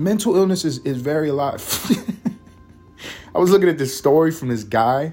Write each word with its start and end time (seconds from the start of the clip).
mental 0.00 0.34
illness 0.34 0.64
is, 0.64 0.78
is 0.78 1.00
very 1.00 1.28
alive. 1.28 1.62
I 3.34 3.38
was 3.38 3.50
looking 3.50 3.68
at 3.68 3.78
this 3.78 3.96
story 3.96 4.32
from 4.32 4.48
this 4.48 4.64
guy 4.64 5.12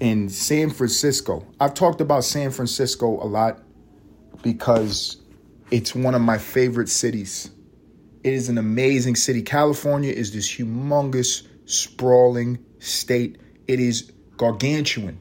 in 0.00 0.28
San 0.28 0.70
Francisco. 0.70 1.46
I've 1.58 1.74
talked 1.74 2.00
about 2.00 2.24
San 2.24 2.50
Francisco 2.50 3.22
a 3.22 3.24
lot 3.24 3.62
because 4.42 5.16
it's 5.70 5.94
one 5.94 6.14
of 6.14 6.20
my 6.20 6.38
favorite 6.38 6.88
cities. 6.88 7.50
It 8.24 8.34
is 8.34 8.48
an 8.48 8.58
amazing 8.58 9.16
city. 9.16 9.42
California 9.42 10.12
is 10.12 10.32
this 10.32 10.50
humongous, 10.50 11.46
sprawling 11.64 12.58
state. 12.78 13.38
It 13.68 13.80
is 13.80 14.12
gargantuan. 14.36 15.18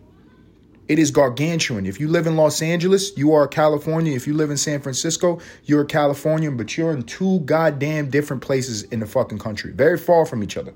It 0.90 0.98
is 0.98 1.12
gargantuan. 1.12 1.86
If 1.86 2.00
you 2.00 2.08
live 2.08 2.26
in 2.26 2.36
Los 2.36 2.64
Angeles, 2.64 3.16
you 3.16 3.32
are 3.34 3.44
a 3.44 3.48
Californian. 3.48 4.16
If 4.16 4.26
you 4.26 4.34
live 4.34 4.50
in 4.50 4.58
San 4.58 4.82
Francisco, 4.82 5.40
you're 5.64 5.84
a 5.84 5.86
Californian, 5.86 6.58
but 6.58 6.76
you're 6.76 6.92
in 6.92 7.04
two 7.04 7.42
goddamn 7.42 8.10
different 8.10 8.42
places 8.42 8.82
in 8.84 9.00
the 9.00 9.06
fucking 9.06 9.38
country, 9.38 9.72
very 9.72 10.00
far 10.00 10.26
from 10.26 10.42
each 10.44 10.58
other. 10.58 10.74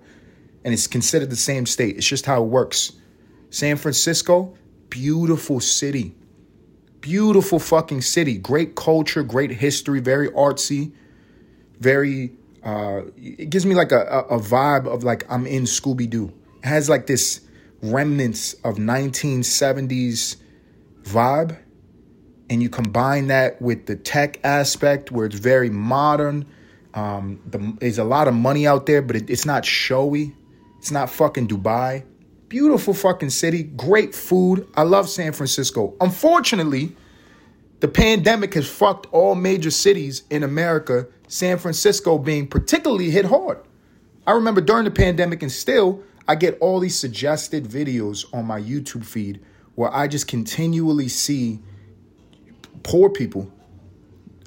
And 0.63 0.71
it's 0.71 0.85
considered 0.85 1.31
the 1.31 1.35
same 1.35 1.65
state. 1.65 1.97
It's 1.97 2.05
just 2.05 2.27
how 2.27 2.43
it 2.43 2.47
works. 2.47 2.93
San 3.49 3.75
Francisco, 3.75 4.55
beautiful 4.89 5.59
city. 5.59 6.13
Beautiful 7.01 7.57
fucking 7.57 8.01
city. 8.01 8.37
Great 8.37 8.75
culture, 8.75 9.23
great 9.23 9.49
history, 9.49 9.99
very 9.99 10.29
artsy, 10.29 10.93
very 11.79 12.33
uh 12.63 13.01
it 13.17 13.49
gives 13.49 13.65
me 13.65 13.75
like 13.75 13.91
a, 13.91 13.99
a, 13.99 14.37
a 14.37 14.39
vibe 14.39 14.85
of 14.85 15.03
like 15.03 15.25
I'm 15.27 15.47
in 15.47 15.63
Scooby 15.63 16.07
Doo. 16.07 16.31
It 16.63 16.67
has 16.67 16.87
like 16.87 17.07
this 17.07 17.41
remnants 17.83 18.53
of 18.63 18.77
1970s 18.77 20.37
vibe. 21.03 21.59
And 22.49 22.61
you 22.61 22.69
combine 22.69 23.27
that 23.27 23.61
with 23.61 23.85
the 23.85 23.95
tech 23.95 24.39
aspect 24.43 25.11
where 25.11 25.25
it's 25.25 25.37
very 25.37 25.69
modern. 25.69 26.45
Um, 26.93 27.41
the, 27.45 27.75
there's 27.79 27.97
a 27.97 28.03
lot 28.03 28.27
of 28.27 28.33
money 28.33 28.65
out 28.65 28.85
there 28.85 29.01
but 29.01 29.15
it, 29.15 29.29
it's 29.29 29.45
not 29.45 29.65
showy. 29.65 30.35
It's 30.77 30.91
not 30.91 31.09
fucking 31.09 31.47
dubai. 31.47 32.05
Beautiful 32.49 32.93
fucking 32.93 33.31
city. 33.31 33.63
Great 33.63 34.15
food. 34.15 34.67
I 34.75 34.83
love 34.83 35.09
san 35.09 35.33
francisco. 35.33 35.95
Unfortunately 35.99 36.95
the 37.79 37.87
pandemic 37.89 38.53
has 38.53 38.69
fucked 38.69 39.07
all 39.11 39.35
major 39.35 39.69
cities 39.69 40.23
in 40.29 40.41
america 40.41 41.05
san 41.27 41.57
francisco 41.57 42.17
being 42.17 42.47
particularly 42.47 43.09
hit 43.09 43.25
hard. 43.25 43.59
I 44.25 44.31
remember 44.33 44.61
during 44.61 44.85
the 44.85 44.91
pandemic 44.91 45.41
and 45.41 45.51
still 45.51 46.01
I 46.27 46.35
get 46.35 46.57
all 46.59 46.79
these 46.79 46.97
suggested 46.97 47.65
videos 47.65 48.25
on 48.33 48.45
my 48.45 48.59
YouTube 48.59 49.05
feed 49.05 49.41
where 49.75 49.93
I 49.93 50.07
just 50.07 50.27
continually 50.27 51.07
see 51.07 51.59
poor 52.83 53.09
people, 53.09 53.51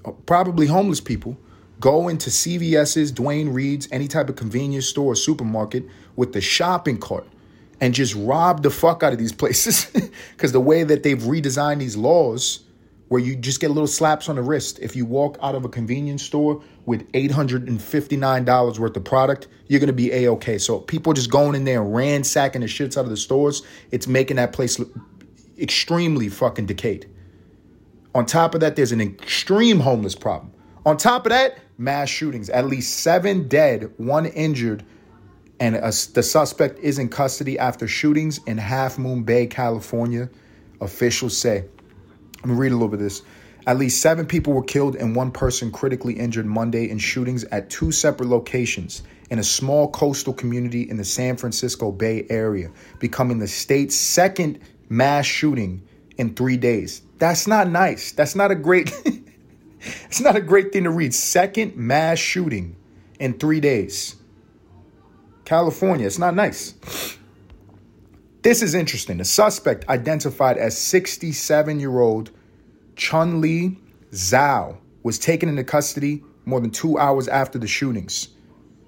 uh, 0.05 0.12
probably 0.24 0.66
homeless 0.66 1.00
people, 1.00 1.36
go 1.80 2.08
into 2.08 2.30
CVS's, 2.30 3.10
Duane 3.12 3.50
Reade's, 3.50 3.88
any 3.92 4.08
type 4.08 4.28
of 4.28 4.36
convenience 4.36 4.86
store 4.86 5.12
or 5.12 5.16
supermarket 5.16 5.84
with 6.14 6.33
the 6.33 6.41
shopping 6.41 6.98
cart 6.98 7.27
and 7.80 7.92
just 7.92 8.14
rob 8.14 8.62
the 8.62 8.70
fuck 8.70 9.02
out 9.02 9.12
of 9.12 9.18
these 9.18 9.33
places 9.42 9.86
because 10.33 10.52
the 10.52 10.61
way 10.61 10.84
that 10.84 11.02
they've 11.02 11.18
redesigned 11.18 11.80
these 11.80 11.96
laws 11.96 12.61
where 13.08 13.20
you 13.20 13.36
just 13.36 13.60
get 13.60 13.70
little 13.70 13.86
slaps 13.86 14.28
on 14.28 14.36
the 14.36 14.42
wrist. 14.42 14.78
If 14.80 14.96
you 14.96 15.06
walk 15.06 15.38
out 15.40 15.54
of 15.54 15.64
a 15.64 15.68
convenience 15.68 16.22
store 16.22 16.62
with 16.86 17.10
$859 17.12 18.78
worth 18.78 18.96
of 18.96 19.04
product, 19.04 19.48
you're 19.68 19.80
to 19.80 19.92
be 19.92 20.12
A-OK. 20.12 20.58
So 20.58 20.80
people 20.80 21.12
just 21.12 21.30
going 21.30 21.54
in 21.54 21.64
there 21.64 21.82
and 21.82 21.94
ransacking 21.94 22.62
the 22.62 22.66
shits 22.66 22.96
out 22.96 23.04
of 23.04 23.10
the 23.10 23.16
stores, 23.16 23.62
it's 23.90 24.08
making 24.08 24.36
that 24.36 24.52
place 24.52 24.80
extremely 25.58 26.28
fucking 26.28 26.66
decayed. 26.66 27.08
On 28.14 28.27
top 28.27 28.54
of 28.54 28.60
that, 28.60 28.77
there's 28.77 28.92
an 28.92 29.00
extreme 29.00 29.80
homeless 29.80 30.14
problem. 30.14 30.52
On 30.84 30.96
top 30.96 31.27
of 31.27 31.30
that, 31.30 31.58
mass 31.78 32.08
shootings. 32.08 32.48
At 32.48 32.66
least 32.66 33.00
seven 33.00 33.48
dead, 33.48 33.92
one 33.98 34.27
injured, 34.27 34.84
and 35.60 35.77
a, 35.77 35.92
the 36.12 36.22
suspect 36.22 36.78
is 36.80 36.98
in 36.98 37.08
custody 37.08 37.58
after 37.58 37.88
shootings 37.88 38.38
in 38.46 38.58
Half 38.58 38.98
Moon 38.98 39.22
Bay, 39.22 39.46
California, 39.46 40.28
officials 40.80 41.36
say. 41.36 41.64
Let 42.46 42.52
me 42.52 42.61
read 42.61 42.70
a 42.70 42.77
little 42.77 42.86
bit 42.86 43.01
of 43.01 43.05
this. 43.05 43.23
At 43.67 43.77
least 43.77 44.01
seven 44.01 44.24
people 44.24 44.52
were 44.52 44.62
killed 44.62 44.95
and 44.95 45.17
one 45.17 45.33
person 45.33 45.73
critically 45.73 46.14
injured 46.14 46.46
Monday 46.46 46.89
in 46.89 46.98
shootings 46.98 47.42
at 47.42 47.68
two 47.70 47.90
separate 47.90 48.29
locations 48.29 49.02
in 49.30 49.40
a 49.40 49.42
small 49.42 49.90
coastal 49.90 50.33
community 50.33 50.89
in 50.89 50.96
the 50.96 51.05
San 51.05 51.36
Francisco 51.36 51.90
Bay 51.90 52.24
Area, 52.30 52.70
becoming 53.01 53.40
the 53.40 53.48
state's 53.48 53.96
second 53.96 54.61
mass 54.89 55.27
shooting 55.27 55.83
in 56.18 56.36
three 56.36 56.57
days. 56.57 57.02
That's 57.18 57.48
not 57.48 57.68
nice. 57.68 58.12
That's 58.12 58.36
not 58.36 58.52
a 58.52 58.55
great. 58.55 58.92
it's 59.80 60.20
not 60.20 60.36
a 60.36 60.40
great 60.40 60.73
thing 60.73 60.84
to 60.84 60.90
read. 60.90 61.13
Second 61.13 61.74
mass 61.74 62.20
shooting 62.20 62.77
in 63.18 63.40
three 63.40 63.58
days. 63.58 64.14
California. 65.45 66.07
It's 66.07 66.20
not 66.20 66.36
nice. 66.36 66.74
This 68.42 68.63
is 68.63 68.77
interesting. 68.77 69.18
The 69.18 69.24
suspect, 69.24 69.89
identified 69.89 70.58
as 70.58 70.78
67 70.78 71.80
year 71.80 71.98
old 71.98 72.30
Chun 72.96 73.40
Li 73.40 73.79
Zhao, 74.12 74.79
was 75.02 75.18
taken 75.18 75.48
into 75.48 75.62
custody 75.62 76.24
more 76.46 76.61
than 76.61 76.70
two 76.70 76.98
hours 76.98 77.29
after 77.29 77.58
the 77.58 77.67
shootings. 77.67 78.29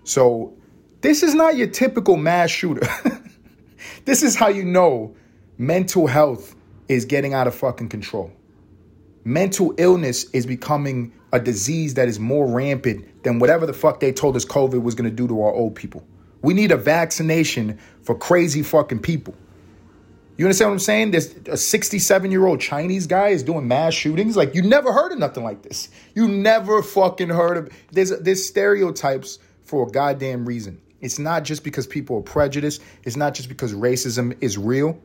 So, 0.04 0.54
this 1.00 1.22
is 1.22 1.34
not 1.34 1.56
your 1.56 1.68
typical 1.68 2.16
mass 2.16 2.50
shooter. 2.50 2.86
this 4.04 4.22
is 4.22 4.34
how 4.34 4.48
you 4.48 4.64
know 4.64 5.14
mental 5.58 6.06
health 6.06 6.56
is 6.88 7.04
getting 7.04 7.34
out 7.34 7.46
of 7.46 7.54
fucking 7.54 7.88
control. 7.88 8.32
Mental 9.24 9.74
illness 9.76 10.24
is 10.30 10.46
becoming 10.46 11.12
a 11.32 11.38
disease 11.38 11.94
that 11.94 12.08
is 12.08 12.18
more 12.18 12.46
rampant 12.46 13.22
than 13.22 13.38
whatever 13.38 13.66
the 13.66 13.74
fuck 13.74 14.00
they 14.00 14.12
told 14.12 14.34
us 14.34 14.44
COVID 14.44 14.82
was 14.82 14.94
gonna 14.94 15.10
do 15.10 15.28
to 15.28 15.42
our 15.42 15.52
old 15.52 15.74
people. 15.74 16.04
We 16.42 16.54
need 16.54 16.72
a 16.72 16.76
vaccination 16.76 17.78
for 18.02 18.16
crazy 18.16 18.62
fucking 18.62 19.00
people. 19.00 19.34
You 20.38 20.44
understand 20.46 20.70
what 20.70 20.74
I'm 20.74 20.78
saying? 20.78 21.10
This 21.10 21.34
a 21.46 21.56
67 21.56 22.30
year 22.30 22.46
old 22.46 22.60
Chinese 22.60 23.08
guy 23.08 23.28
is 23.28 23.42
doing 23.42 23.66
mass 23.66 23.92
shootings. 23.92 24.36
Like 24.36 24.54
you 24.54 24.62
never 24.62 24.92
heard 24.92 25.10
of 25.10 25.18
nothing 25.18 25.42
like 25.42 25.62
this. 25.62 25.88
You 26.14 26.28
never 26.28 26.80
fucking 26.80 27.28
heard 27.28 27.56
of. 27.56 27.68
There's 27.90 28.16
there's 28.20 28.46
stereotypes 28.46 29.40
for 29.64 29.88
a 29.88 29.90
goddamn 29.90 30.46
reason. 30.46 30.80
It's 31.00 31.18
not 31.18 31.42
just 31.42 31.64
because 31.64 31.88
people 31.88 32.18
are 32.18 32.22
prejudiced. 32.22 32.80
It's 33.02 33.16
not 33.16 33.34
just 33.34 33.48
because 33.48 33.74
racism 33.74 34.36
is 34.40 34.56
real. 34.56 34.98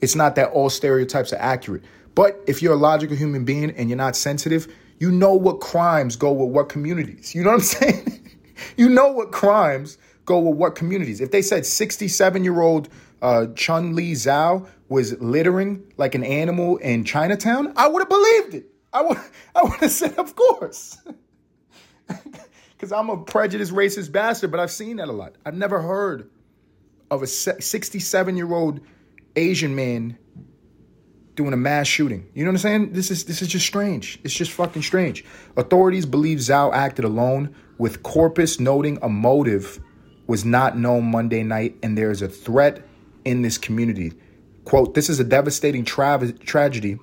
It's 0.00 0.14
not 0.14 0.36
that 0.36 0.50
all 0.50 0.70
stereotypes 0.70 1.32
are 1.32 1.40
accurate. 1.40 1.82
But 2.14 2.40
if 2.46 2.62
you're 2.62 2.74
a 2.74 2.78
logical 2.78 3.16
human 3.16 3.44
being 3.44 3.72
and 3.72 3.90
you're 3.90 3.98
not 3.98 4.14
sensitive, 4.14 4.72
you 5.00 5.10
know 5.10 5.34
what 5.34 5.60
crimes 5.60 6.14
go 6.14 6.32
with 6.32 6.54
what 6.54 6.68
communities. 6.68 7.34
You 7.34 7.42
know 7.42 7.50
what 7.50 7.56
I'm 7.56 7.60
saying? 7.62 8.30
you 8.76 8.88
know 8.88 9.10
what 9.10 9.32
crimes 9.32 9.98
go 10.26 10.38
with 10.38 10.56
what 10.56 10.76
communities. 10.76 11.20
If 11.20 11.32
they 11.32 11.42
said 11.42 11.66
67 11.66 12.44
year 12.44 12.60
old 12.60 12.88
uh, 13.22 13.46
Chun 13.54 13.94
Li 13.94 14.12
Zhao 14.12 14.68
was 14.88 15.20
littering 15.20 15.92
like 15.96 16.14
an 16.14 16.24
animal 16.24 16.76
in 16.78 17.04
Chinatown, 17.04 17.72
I 17.76 17.88
would 17.88 18.00
have 18.00 18.08
believed 18.08 18.54
it. 18.54 18.66
I 18.92 19.02
would 19.02 19.18
I 19.54 19.62
would 19.62 19.80
have 19.80 19.90
said, 19.90 20.18
of 20.18 20.34
course. 20.36 20.98
Because 22.76 22.92
I'm 22.92 23.08
a 23.08 23.16
prejudiced, 23.16 23.72
racist 23.72 24.12
bastard, 24.12 24.50
but 24.50 24.60
I've 24.60 24.70
seen 24.70 24.98
that 24.98 25.08
a 25.08 25.12
lot. 25.12 25.36
I've 25.46 25.54
never 25.54 25.80
heard 25.80 26.28
of 27.10 27.22
a 27.22 27.26
67 27.26 28.36
year 28.36 28.52
old 28.52 28.80
Asian 29.34 29.74
man 29.74 30.18
doing 31.36 31.52
a 31.52 31.56
mass 31.56 31.86
shooting. 31.86 32.28
You 32.34 32.44
know 32.44 32.50
what 32.50 32.56
I'm 32.56 32.58
saying? 32.58 32.92
This 32.92 33.10
is 33.10 33.24
this 33.24 33.40
is 33.40 33.48
just 33.48 33.66
strange. 33.66 34.18
It's 34.24 34.34
just 34.34 34.52
fucking 34.52 34.82
strange. 34.82 35.24
Authorities 35.56 36.04
believe 36.04 36.38
Zhao 36.38 36.72
acted 36.74 37.04
alone, 37.04 37.54
with 37.78 38.02
Corpus 38.02 38.60
noting 38.60 38.98
a 39.02 39.08
motive 39.08 39.80
was 40.26 40.44
not 40.44 40.76
known 40.76 41.04
Monday 41.04 41.42
night, 41.42 41.76
and 41.82 41.96
there 41.96 42.10
is 42.10 42.20
a 42.20 42.28
threat 42.28 42.82
in 43.26 43.42
this 43.42 43.58
community. 43.58 44.12
Quote, 44.64 44.94
this 44.94 45.10
is 45.10 45.20
a 45.20 45.24
devastating 45.24 45.84
tra- 45.84 46.32
tragedy 46.32 46.98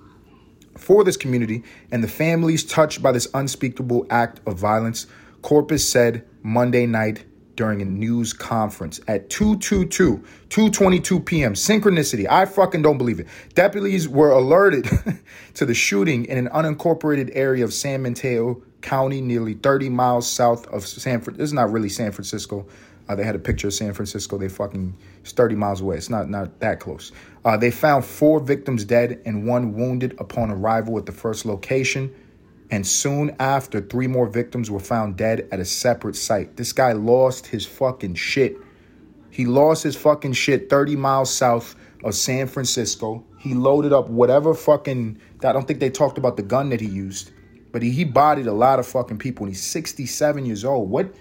for 0.78 1.04
this 1.04 1.18
community 1.18 1.64
and 1.92 2.04
the 2.04 2.08
families 2.08 2.64
touched 2.64 3.04
by 3.04 3.12
this 3.12 3.28
unspeakable 3.34 4.08
act 4.10 4.42
of 4.48 4.58
violence, 4.58 5.06
Corpus 5.44 5.88
said 5.88 6.26
Monday 6.42 6.86
night 6.86 7.26
during 7.56 7.82
a 7.82 7.86
news 7.86 8.34
conference 8.34 9.00
at 9.08 9.30
222, 9.30 10.24
222 10.50 11.20
p.m. 11.20 11.54
Synchronicity. 11.54 12.28
I 12.28 12.46
fucking 12.46 12.82
don't 12.82 12.98
believe 12.98 13.20
it. 13.20 13.28
Deputies 13.54 14.10
were 14.10 14.32
alerted 14.32 14.90
to 15.54 15.66
the 15.66 15.76
shooting 15.76 16.26
in 16.26 16.38
an 16.38 16.50
unincorporated 16.50 17.32
area 17.34 17.64
of 17.64 17.74
San 17.74 18.02
Mateo 18.02 18.64
County, 18.82 19.22
nearly 19.22 19.54
30 19.54 19.90
miles 19.90 20.28
south 20.28 20.66
of 20.68 20.88
San 20.88 21.22
Francisco. 21.22 21.38
This 21.38 21.50
is 21.50 21.54
not 21.54 21.72
really 21.72 21.90
San 21.90 22.12
Francisco. 22.12 22.66
Uh, 23.08 23.16
they 23.16 23.24
had 23.24 23.36
a 23.36 23.40
picture 23.40 23.68
of 23.68 23.74
San 23.74 23.94
Francisco. 23.94 24.38
They 24.38 24.50
fucking 24.50 24.96
it's 25.22 25.34
30 25.34 25.56
miles 25.56 25.82
away. 25.82 25.98
It's 25.98 26.10
not 26.10 26.30
not 26.30 26.60
that 26.60 26.80
close. 26.80 27.12
Uh, 27.44 27.58
they 27.58 27.72
found 27.72 28.06
four 28.06 28.40
victims 28.40 28.86
dead 28.86 29.22
and 29.26 29.46
one 29.46 29.74
wounded 29.74 30.16
upon 30.20 30.52
arrival 30.52 30.98
at 30.98 31.06
the 31.06 31.12
first 31.12 31.46
location. 31.46 32.14
And 32.72 32.88
soon 32.88 33.36
after, 33.40 33.82
three 33.82 34.08
more 34.08 34.26
victims 34.26 34.72
were 34.72 34.80
found 34.80 35.16
dead 35.16 35.48
at 35.52 35.60
a 35.60 35.66
separate 35.66 36.16
site. 36.16 36.56
This 36.56 36.74
guy 36.74 36.94
lost 36.94 37.46
his 37.46 37.66
fucking 37.66 38.16
shit. 38.16 38.58
He 39.30 39.46
lost 39.46 39.84
his 39.84 39.96
fucking 39.96 40.34
shit 40.34 40.70
30 40.70 40.96
miles 40.96 41.34
south 41.34 41.76
of 42.04 42.16
San 42.16 42.48
Francisco. 42.48 43.24
He 43.38 43.54
loaded 43.54 43.94
up 43.94 44.10
whatever 44.10 44.54
fucking. 44.54 45.20
I 45.44 45.52
don't 45.52 45.68
think 45.68 45.82
they 45.82 45.90
talked 45.90 46.18
about 46.18 46.38
the 46.38 46.44
gun 46.44 46.70
that 46.70 46.80
he 46.80 46.88
used, 46.88 47.32
but 47.72 47.82
he, 47.82 47.92
he 47.92 48.06
bodied 48.06 48.48
a 48.48 48.54
lot 48.54 48.80
of 48.80 48.88
fucking 48.88 49.18
people. 49.18 49.46
And 49.46 49.54
he's 49.54 49.64
67 49.64 50.46
years 50.46 50.64
old. 50.64 50.90
What? 50.90 51.14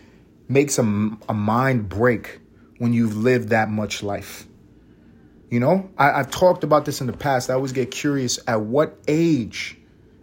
Makes 0.49 0.79
a, 0.79 0.83
a 1.29 1.35
mind 1.35 1.89
break 1.89 2.41
when 2.79 2.93
you've 2.93 3.17
lived 3.17 3.51
that 3.51 3.71
much 3.71 4.03
life. 4.03 4.47
You 5.51 5.61
know, 5.61 5.91
I, 5.99 6.13
I've 6.13 6.31
talked 6.31 6.65
about 6.65 6.85
this 6.85 7.01
in 7.01 7.07
the 7.07 7.13
past. 7.13 7.51
I 7.51 7.55
always 7.55 7.73
get 7.73 7.91
curious 7.91 8.39
at 8.47 8.63
what 8.63 8.99
age, 9.07 9.79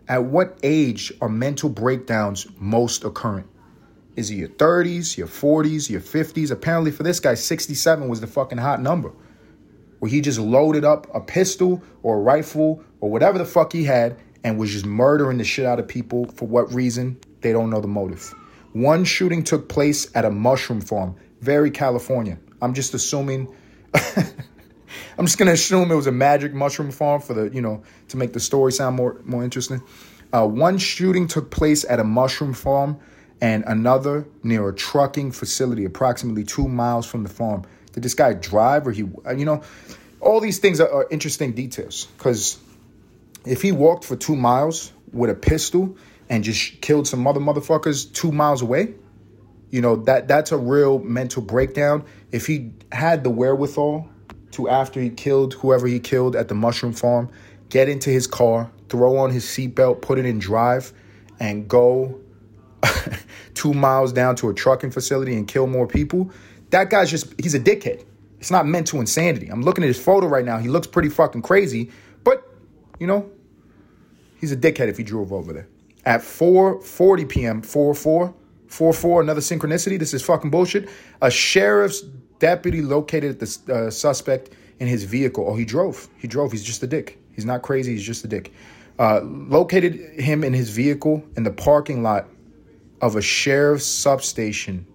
at 0.07 0.23
what 0.23 0.57
age 0.63 1.13
are 1.21 1.29
mental 1.29 1.69
breakdowns 1.69 2.47
most 2.57 3.03
occurring? 3.03 3.47
Is 4.15 4.31
it 4.31 4.35
your 4.35 4.49
30s, 4.49 5.17
your 5.17 5.27
40s, 5.27 5.89
your 5.89 6.01
50s? 6.01 6.51
Apparently, 6.51 6.91
for 6.91 7.03
this 7.03 7.19
guy, 7.19 7.35
67 7.35 8.09
was 8.09 8.19
the 8.19 8.27
fucking 8.27 8.57
hot 8.57 8.81
number. 8.81 9.13
Where 9.99 10.11
he 10.11 10.19
just 10.19 10.39
loaded 10.39 10.83
up 10.83 11.07
a 11.13 11.21
pistol 11.21 11.81
or 12.03 12.17
a 12.17 12.19
rifle 12.19 12.83
or 12.99 13.09
whatever 13.09 13.37
the 13.37 13.45
fuck 13.45 13.71
he 13.71 13.83
had 13.83 14.17
and 14.43 14.57
was 14.57 14.71
just 14.71 14.85
murdering 14.85 15.37
the 15.37 15.43
shit 15.43 15.65
out 15.65 15.79
of 15.79 15.87
people 15.87 16.25
for 16.35 16.47
what 16.47 16.73
reason? 16.73 17.19
They 17.41 17.53
don't 17.53 17.69
know 17.69 17.79
the 17.79 17.87
motive. 17.87 18.33
One 18.73 19.03
shooting 19.03 19.43
took 19.43 19.67
place 19.67 20.09
at 20.15 20.25
a 20.25 20.29
mushroom 20.29 20.81
farm, 20.81 21.15
very 21.41 21.71
California. 21.71 22.37
I'm 22.61 22.73
just 22.73 22.93
assuming. 22.93 23.53
I'm 25.17 25.25
just 25.25 25.37
gonna 25.37 25.51
assume 25.51 25.91
it 25.91 25.95
was 25.95 26.07
a 26.07 26.11
magic 26.11 26.53
mushroom 26.53 26.91
farm 26.91 27.21
for 27.21 27.33
the, 27.33 27.53
you 27.53 27.61
know, 27.61 27.83
to 28.09 28.17
make 28.17 28.33
the 28.33 28.39
story 28.39 28.71
sound 28.71 28.95
more 28.95 29.19
more 29.25 29.43
interesting. 29.43 29.81
Uh, 30.31 30.47
one 30.47 30.77
shooting 30.77 31.27
took 31.27 31.49
place 31.49 31.83
at 31.89 31.99
a 31.99 32.03
mushroom 32.03 32.53
farm, 32.53 32.99
and 33.41 33.63
another 33.65 34.27
near 34.43 34.69
a 34.69 34.75
trucking 34.75 35.31
facility, 35.31 35.85
approximately 35.85 36.43
two 36.43 36.67
miles 36.67 37.05
from 37.05 37.23
the 37.23 37.29
farm. 37.29 37.63
Did 37.93 38.03
this 38.03 38.13
guy 38.13 38.33
drive, 38.33 38.87
or 38.87 38.91
he, 38.91 39.05
uh, 39.25 39.33
you 39.33 39.45
know, 39.45 39.63
all 40.19 40.39
these 40.39 40.59
things 40.59 40.79
are, 40.79 40.91
are 40.91 41.07
interesting 41.09 41.53
details 41.53 42.07
because 42.17 42.59
if 43.45 43.61
he 43.61 43.71
walked 43.71 44.03
for 44.03 44.15
two 44.15 44.35
miles 44.35 44.91
with 45.11 45.29
a 45.29 45.35
pistol 45.35 45.97
and 46.29 46.43
just 46.43 46.81
killed 46.81 47.07
some 47.07 47.27
other 47.27 47.39
motherfuckers 47.39 48.11
two 48.13 48.31
miles 48.31 48.61
away, 48.61 48.93
you 49.71 49.81
know 49.81 49.95
that 49.95 50.27
that's 50.27 50.51
a 50.51 50.57
real 50.57 50.99
mental 50.99 51.41
breakdown. 51.41 52.03
If 52.31 52.47
he 52.47 52.71
had 52.91 53.23
the 53.23 53.29
wherewithal 53.29 54.09
to, 54.51 54.69
after 54.69 54.99
he 54.99 55.09
killed 55.09 55.53
whoever 55.55 55.87
he 55.87 55.99
killed 55.99 56.35
at 56.35 56.47
the 56.47 56.55
mushroom 56.55 56.93
farm, 56.93 57.29
get 57.69 57.89
into 57.89 58.09
his 58.09 58.27
car, 58.27 58.71
throw 58.89 59.17
on 59.17 59.31
his 59.31 59.45
seatbelt, 59.45 60.01
put 60.01 60.17
it 60.17 60.25
in 60.25 60.39
drive, 60.39 60.91
and 61.39 61.67
go 61.67 62.19
two 63.53 63.73
miles 63.73 64.11
down 64.11 64.35
to 64.37 64.49
a 64.49 64.53
trucking 64.53 64.91
facility 64.91 65.35
and 65.35 65.47
kill 65.47 65.67
more 65.67 65.87
people. 65.87 66.31
That 66.71 66.89
guy's 66.89 67.09
just, 67.09 67.33
he's 67.39 67.55
a 67.55 67.59
dickhead. 67.59 68.05
It's 68.39 68.51
not 68.51 68.65
mental 68.65 68.99
insanity. 68.99 69.49
I'm 69.49 69.63
looking 69.63 69.83
at 69.83 69.87
his 69.87 70.01
photo 70.01 70.27
right 70.27 70.45
now. 70.45 70.57
He 70.57 70.69
looks 70.69 70.87
pretty 70.87 71.09
fucking 71.09 71.41
crazy, 71.41 71.91
but, 72.23 72.47
you 72.99 73.07
know, 73.07 73.29
he's 74.39 74.51
a 74.51 74.57
dickhead 74.57 74.87
if 74.87 74.97
he 74.97 75.03
drove 75.03 75.33
over 75.33 75.51
there. 75.51 75.67
At 76.05 76.21
4:40 76.21 77.29
p.m., 77.29 77.61
4 77.61 77.93
4, 77.93 78.33
4 78.67 78.93
4, 78.93 79.21
another 79.21 79.41
synchronicity. 79.41 79.99
This 79.99 80.13
is 80.13 80.21
fucking 80.21 80.49
bullshit. 80.49 80.89
A 81.21 81.29
sheriff's 81.29 82.01
deputy 82.39 82.81
located 82.81 83.39
the 83.39 83.73
uh, 83.73 83.89
suspect 83.89 84.51
in 84.79 84.87
his 84.87 85.03
vehicle. 85.03 85.45
Oh, 85.47 85.55
he 85.55 85.65
drove. 85.65 86.07
He 86.17 86.27
drove. 86.27 86.51
He's 86.51 86.63
just 86.63 86.81
a 86.83 86.87
dick. 86.87 87.19
He's 87.33 87.45
not 87.45 87.61
crazy. 87.61 87.93
He's 87.93 88.03
just 88.03 88.23
a 88.23 88.27
dick. 88.27 88.53
Uh, 88.97 89.21
located 89.23 89.93
him 90.19 90.43
in 90.43 90.53
his 90.53 90.69
vehicle 90.69 91.23
in 91.37 91.43
the 91.43 91.51
parking 91.51 92.03
lot 92.03 92.27
of 93.01 93.15
a 93.15 93.21
sheriff's 93.21 93.85
substation. 93.85 94.85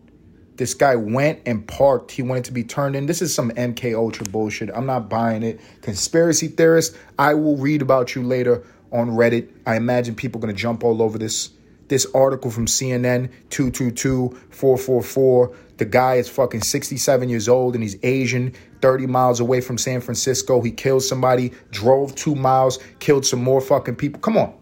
This 0.56 0.74
guy 0.74 0.94
went 0.94 1.40
and 1.46 1.66
parked. 1.66 2.12
He 2.12 2.22
wanted 2.22 2.44
to 2.44 2.52
be 2.52 2.62
turned 2.62 2.94
in. 2.94 3.06
This 3.06 3.22
is 3.22 3.34
some 3.34 3.50
MK 3.52 3.96
Ultra 3.96 4.26
bullshit. 4.26 4.70
I'm 4.74 4.86
not 4.86 5.08
buying 5.08 5.42
it. 5.42 5.60
Conspiracy 5.82 6.48
theorist. 6.48 6.96
I 7.18 7.34
will 7.34 7.56
read 7.56 7.82
about 7.82 8.14
you 8.14 8.22
later 8.22 8.62
on 8.92 9.10
Reddit. 9.10 9.50
I 9.66 9.76
imagine 9.76 10.14
people 10.14 10.38
are 10.38 10.42
going 10.42 10.54
to 10.54 10.60
jump 10.60 10.84
all 10.84 11.02
over 11.02 11.19
this 11.19 11.50
this 11.88 12.06
article 12.14 12.50
from 12.50 12.64
CNN 12.66 13.31
222-444. 13.50 15.54
The 15.76 15.84
guy 15.84 16.14
is 16.14 16.31
fucking 16.31 16.62
67 16.62 17.28
years 17.28 17.48
old 17.48 17.75
and 17.75 17.82
he's 17.82 17.98
Asian, 18.02 18.54
30 18.81 19.06
miles 19.06 19.40
away 19.40 19.60
from 19.60 19.76
San 19.76 20.00
Francisco. 20.00 20.62
He 20.62 20.70
killed 20.70 21.02
somebody, 21.02 21.52
drove 21.70 22.14
2 22.14 22.34
miles, 22.34 22.78
killed 23.00 23.26
some 23.26 23.42
more 23.42 23.60
fucking 23.60 23.96
people. 23.96 24.20
Come 24.20 24.38
on. 24.38 24.54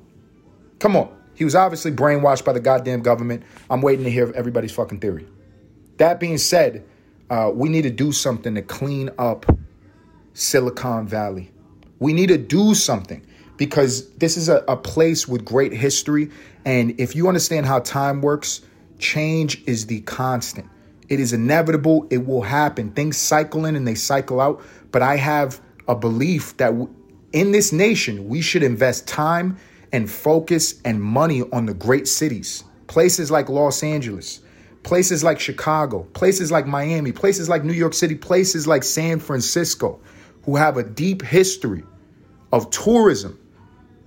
Come 0.78 0.96
on. 0.96 1.14
He 1.34 1.44
was 1.44 1.54
obviously 1.54 1.92
brainwashed 1.92 2.44
by 2.44 2.52
the 2.52 2.60
goddamn 2.60 3.02
government. 3.02 3.42
I'm 3.70 3.82
waiting 3.82 4.04
to 4.04 4.10
hear 4.10 4.32
everybody's 4.34 4.72
fucking 4.72 5.00
theory. 5.00 5.26
That 5.98 6.18
being 6.18 6.38
said, 6.38 6.84
uh, 7.30 7.50
we 7.54 7.68
need 7.68 7.82
to 7.82 7.90
do 7.90 8.12
something 8.12 8.54
to 8.54 8.62
clean 8.62 9.10
up 9.18 9.46
Silicon 10.34 11.06
Valley. 11.06 11.50
We 11.98 12.12
need 12.12 12.28
to 12.28 12.38
do 12.38 12.75
something 12.75 13.25
because 13.62 14.11
this 14.14 14.37
is 14.37 14.49
a, 14.49 14.64
a 14.67 14.76
place 14.76 15.29
with 15.29 15.44
great 15.44 15.73
history. 15.73 16.29
And 16.64 16.99
if 16.99 17.14
you 17.14 17.29
understand 17.29 17.64
how 17.64 17.79
time 17.79 18.20
works, 18.20 18.61
change 18.99 19.62
is 19.69 19.87
the 19.87 20.00
constant. 20.00 20.69
It 21.09 21.20
is 21.20 21.32
inevitable. 21.32 22.09
It 22.11 22.26
will 22.26 22.43
happen. 22.43 22.91
Things 22.91 23.17
cycle 23.17 23.64
in 23.64 23.76
and 23.76 23.87
they 23.87 23.94
cycle 23.94 24.41
out. 24.41 24.61
But 24.91 25.03
I 25.03 25.14
have 25.14 25.61
a 25.87 25.94
belief 25.94 26.56
that 26.56 26.73
in 27.32 27.53
this 27.53 27.73
nation, 27.73 28.26
we 28.29 28.41
should 28.41 28.64
invest 28.64 29.06
time 29.06 29.56
and 29.93 30.11
focus 30.11 30.81
and 30.85 31.00
money 31.00 31.43
on 31.53 31.67
the 31.67 31.75
great 31.75 32.09
cities, 32.09 32.64
places 32.88 33.31
like 33.31 33.49
Los 33.49 33.85
Angeles, 33.85 34.41
places 34.82 35.23
like 35.23 35.38
Chicago, 35.38 36.03
places 36.14 36.50
like 36.50 36.67
Miami, 36.67 37.12
places 37.12 37.49
like 37.49 37.62
New 37.62 37.75
York 37.75 37.94
City, 37.94 38.17
places 38.17 38.67
like 38.67 38.82
San 38.82 39.20
Francisco, 39.20 40.00
who 40.43 40.56
have 40.56 40.79
a 40.79 40.82
deep 40.82 41.23
history 41.23 41.85
of 42.53 42.69
tourism 42.70 43.38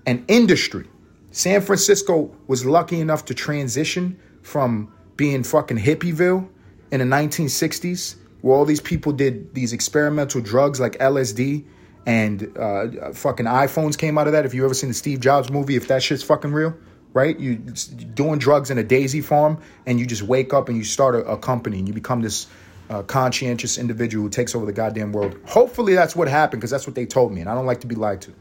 and 0.06 0.24
industry. 0.28 0.88
San 1.32 1.62
Francisco 1.62 2.34
was 2.48 2.66
lucky 2.66 3.00
enough 3.00 3.26
to 3.26 3.34
transition 3.34 4.20
from 4.42 4.94
being 5.18 5.44
fucking 5.44 5.78
hippieville 5.78 6.48
in 6.92 7.00
the 7.00 7.06
1960s, 7.06 8.16
where 8.42 8.56
all 8.56 8.66
these 8.66 8.82
people 8.82 9.12
did 9.12 9.54
these 9.54 9.74
experimental 9.74 10.42
drugs 10.42 10.80
like 10.80 10.94
LSD 11.00 11.66
and 12.06 12.56
uh, 12.58 13.12
fucking 13.14 13.48
iPhones 13.48 13.98
came 13.98 14.18
out 14.18 14.28
of 14.28 14.34
that. 14.34 14.46
If 14.46 14.54
you 14.54 14.64
ever 14.64 14.74
seen 14.74 14.90
the 14.90 14.94
Steve 14.94 15.20
Jobs 15.20 15.50
movie, 15.50 15.76
if 15.76 15.88
that 15.88 16.04
shit's 16.04 16.24
fucking 16.24 16.54
real, 16.54 16.76
right? 17.14 17.40
You 17.40 17.56
doing 17.56 18.40
drugs 18.40 18.70
in 18.70 18.78
a 18.78 18.84
daisy 18.84 19.22
farm, 19.22 19.60
and 19.86 20.00
you 20.00 20.06
just 20.06 20.22
wake 20.22 20.54
up 20.54 20.70
and 20.70 20.78
you 20.78 20.84
start 20.84 21.16
a, 21.16 21.26
a 21.26 21.38
company 21.38 21.80
and 21.80 21.88
you 21.88 21.94
become 21.94 22.22
this 22.22 22.48
uh, 22.90 23.02
conscientious 23.04 23.78
individual 23.78 24.24
who 24.24 24.30
takes 24.30 24.54
over 24.54 24.66
the 24.66 24.74
goddamn 24.74 25.12
world. 25.12 25.38
Hopefully, 25.46 25.96
that's 25.96 26.16
what 26.16 26.28
happened 26.28 26.62
because 26.62 26.72
that's 26.72 26.86
what 26.86 26.96
they 26.96 27.06
told 27.06 27.34
me, 27.34 27.42
and 27.42 27.50
I 27.50 27.56
don't 27.56 27.66
like 27.66 27.82
to 27.82 27.88
be 27.88 27.96
lied 27.96 28.22
to, 28.22 28.34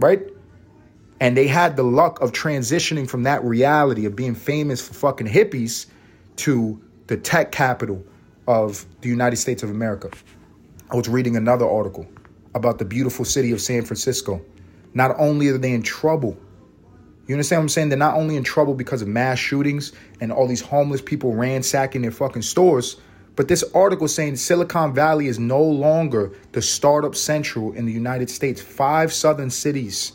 right? 0.00 0.20
And 1.20 1.36
they 1.36 1.46
had 1.46 1.76
the 1.76 1.82
luck 1.82 2.20
of 2.20 2.32
transitioning 2.32 3.08
from 3.08 3.22
that 3.22 3.44
reality 3.44 4.04
of 4.06 4.16
being 4.16 4.34
famous 4.34 4.86
for 4.86 4.94
fucking 4.94 5.28
hippies 5.28 5.86
to 6.36 6.80
the 7.06 7.16
tech 7.16 7.52
capital 7.52 8.04
of 8.46 8.84
the 9.00 9.08
United 9.08 9.36
States 9.36 9.62
of 9.62 9.70
America. 9.70 10.10
I 10.90 10.96
was 10.96 11.08
reading 11.08 11.36
another 11.36 11.68
article 11.68 12.06
about 12.54 12.78
the 12.78 12.84
beautiful 12.84 13.24
city 13.24 13.52
of 13.52 13.60
San 13.60 13.84
Francisco. 13.84 14.40
Not 14.92 15.14
only 15.18 15.48
are 15.48 15.58
they 15.58 15.72
in 15.72 15.82
trouble, 15.82 16.36
you 17.26 17.34
understand 17.34 17.60
what 17.60 17.64
I'm 17.64 17.68
saying? 17.70 17.88
They're 17.88 17.98
not 17.98 18.16
only 18.16 18.36
in 18.36 18.44
trouble 18.44 18.74
because 18.74 19.00
of 19.00 19.08
mass 19.08 19.38
shootings 19.38 19.92
and 20.20 20.30
all 20.30 20.46
these 20.46 20.60
homeless 20.60 21.00
people 21.00 21.34
ransacking 21.34 22.02
their 22.02 22.10
fucking 22.10 22.42
stores, 22.42 22.96
but 23.34 23.48
this 23.48 23.64
article 23.74 24.08
saying 24.08 24.36
Silicon 24.36 24.94
Valley 24.94 25.26
is 25.26 25.38
no 25.38 25.62
longer 25.62 26.32
the 26.52 26.62
startup 26.62 27.16
central 27.16 27.72
in 27.72 27.86
the 27.86 27.92
United 27.92 28.30
States. 28.30 28.60
Five 28.60 29.12
southern 29.12 29.50
cities 29.50 30.12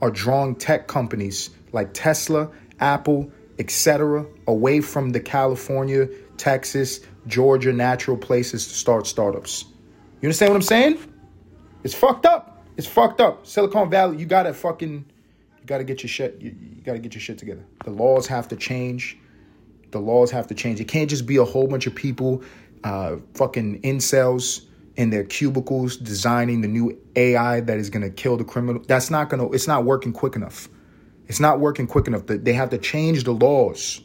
are 0.00 0.10
drawing 0.10 0.54
tech 0.54 0.86
companies 0.86 1.50
like 1.72 1.92
Tesla, 1.92 2.50
Apple, 2.80 3.30
etc., 3.58 4.26
away 4.46 4.80
from 4.80 5.10
the 5.10 5.20
California, 5.20 6.08
Texas, 6.36 7.00
Georgia 7.26 7.72
natural 7.72 8.16
places 8.16 8.66
to 8.68 8.74
start 8.74 9.06
startups. 9.06 9.66
You 10.20 10.26
understand 10.26 10.52
what 10.52 10.56
I'm 10.56 10.62
saying? 10.62 10.98
It's 11.84 11.94
fucked 11.94 12.26
up. 12.26 12.64
It's 12.76 12.86
fucked 12.86 13.20
up. 13.20 13.46
Silicon 13.46 13.90
Valley, 13.90 14.16
you 14.16 14.26
gotta 14.26 14.54
fucking, 14.54 15.04
you 15.60 15.66
gotta 15.66 15.84
get 15.84 16.02
your 16.02 16.08
shit. 16.08 16.40
You, 16.40 16.54
you 16.58 16.82
gotta 16.82 16.98
get 16.98 17.14
your 17.14 17.20
shit 17.20 17.38
together. 17.38 17.64
The 17.84 17.90
laws 17.90 18.26
have 18.26 18.48
to 18.48 18.56
change. 18.56 19.18
The 19.90 20.00
laws 20.00 20.30
have 20.30 20.46
to 20.48 20.54
change. 20.54 20.80
It 20.80 20.88
can't 20.88 21.10
just 21.10 21.26
be 21.26 21.36
a 21.36 21.44
whole 21.44 21.66
bunch 21.66 21.86
of 21.86 21.94
people, 21.94 22.42
uh, 22.84 23.16
fucking 23.34 23.82
incels 23.82 24.66
in 24.96 25.10
their 25.10 25.24
cubicles 25.24 25.96
designing 25.96 26.60
the 26.60 26.68
new 26.68 26.98
AI 27.16 27.60
that 27.60 27.78
is 27.78 27.90
going 27.90 28.02
to 28.02 28.10
kill 28.10 28.36
the 28.36 28.44
criminal. 28.44 28.82
That's 28.86 29.10
not 29.10 29.28
going 29.28 29.46
to, 29.46 29.54
it's 29.54 29.68
not 29.68 29.84
working 29.84 30.12
quick 30.12 30.36
enough. 30.36 30.68
It's 31.26 31.40
not 31.40 31.60
working 31.60 31.86
quick 31.86 32.06
enough. 32.06 32.22
They 32.26 32.52
have 32.54 32.70
to 32.70 32.78
change 32.78 33.24
the 33.24 33.32
laws. 33.32 34.00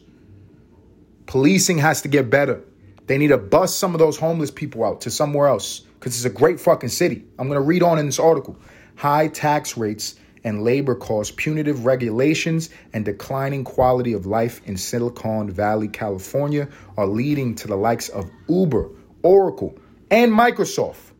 Policing 1.26 1.78
has 1.78 2.02
to 2.02 2.08
get 2.08 2.30
better. 2.30 2.62
They 3.06 3.18
need 3.18 3.28
to 3.28 3.38
bust 3.38 3.78
some 3.78 3.94
of 3.94 3.98
those 3.98 4.16
homeless 4.16 4.50
people 4.50 4.84
out 4.84 5.02
to 5.02 5.10
somewhere 5.10 5.48
else 5.48 5.80
because 5.80 6.14
it's 6.16 6.24
a 6.24 6.36
great 6.36 6.60
fucking 6.60 6.88
city. 6.88 7.24
I'm 7.38 7.48
going 7.48 7.60
to 7.60 7.66
read 7.66 7.82
on 7.82 7.98
in 7.98 8.06
this 8.06 8.18
article. 8.18 8.56
High 8.96 9.28
tax 9.28 9.76
rates 9.76 10.14
and 10.44 10.62
labor 10.62 10.94
costs, 10.94 11.34
punitive 11.36 11.84
regulations, 11.84 12.70
and 12.92 13.04
declining 13.04 13.64
quality 13.64 14.12
of 14.12 14.26
life 14.26 14.60
in 14.64 14.76
Silicon 14.76 15.50
Valley, 15.50 15.88
California 15.88 16.68
are 16.96 17.06
leading 17.06 17.56
to 17.56 17.66
the 17.66 17.76
likes 17.76 18.08
of 18.08 18.30
Uber, 18.48 18.88
Oracle, 19.22 19.76
and 20.10 20.32
Microsoft 20.32 21.12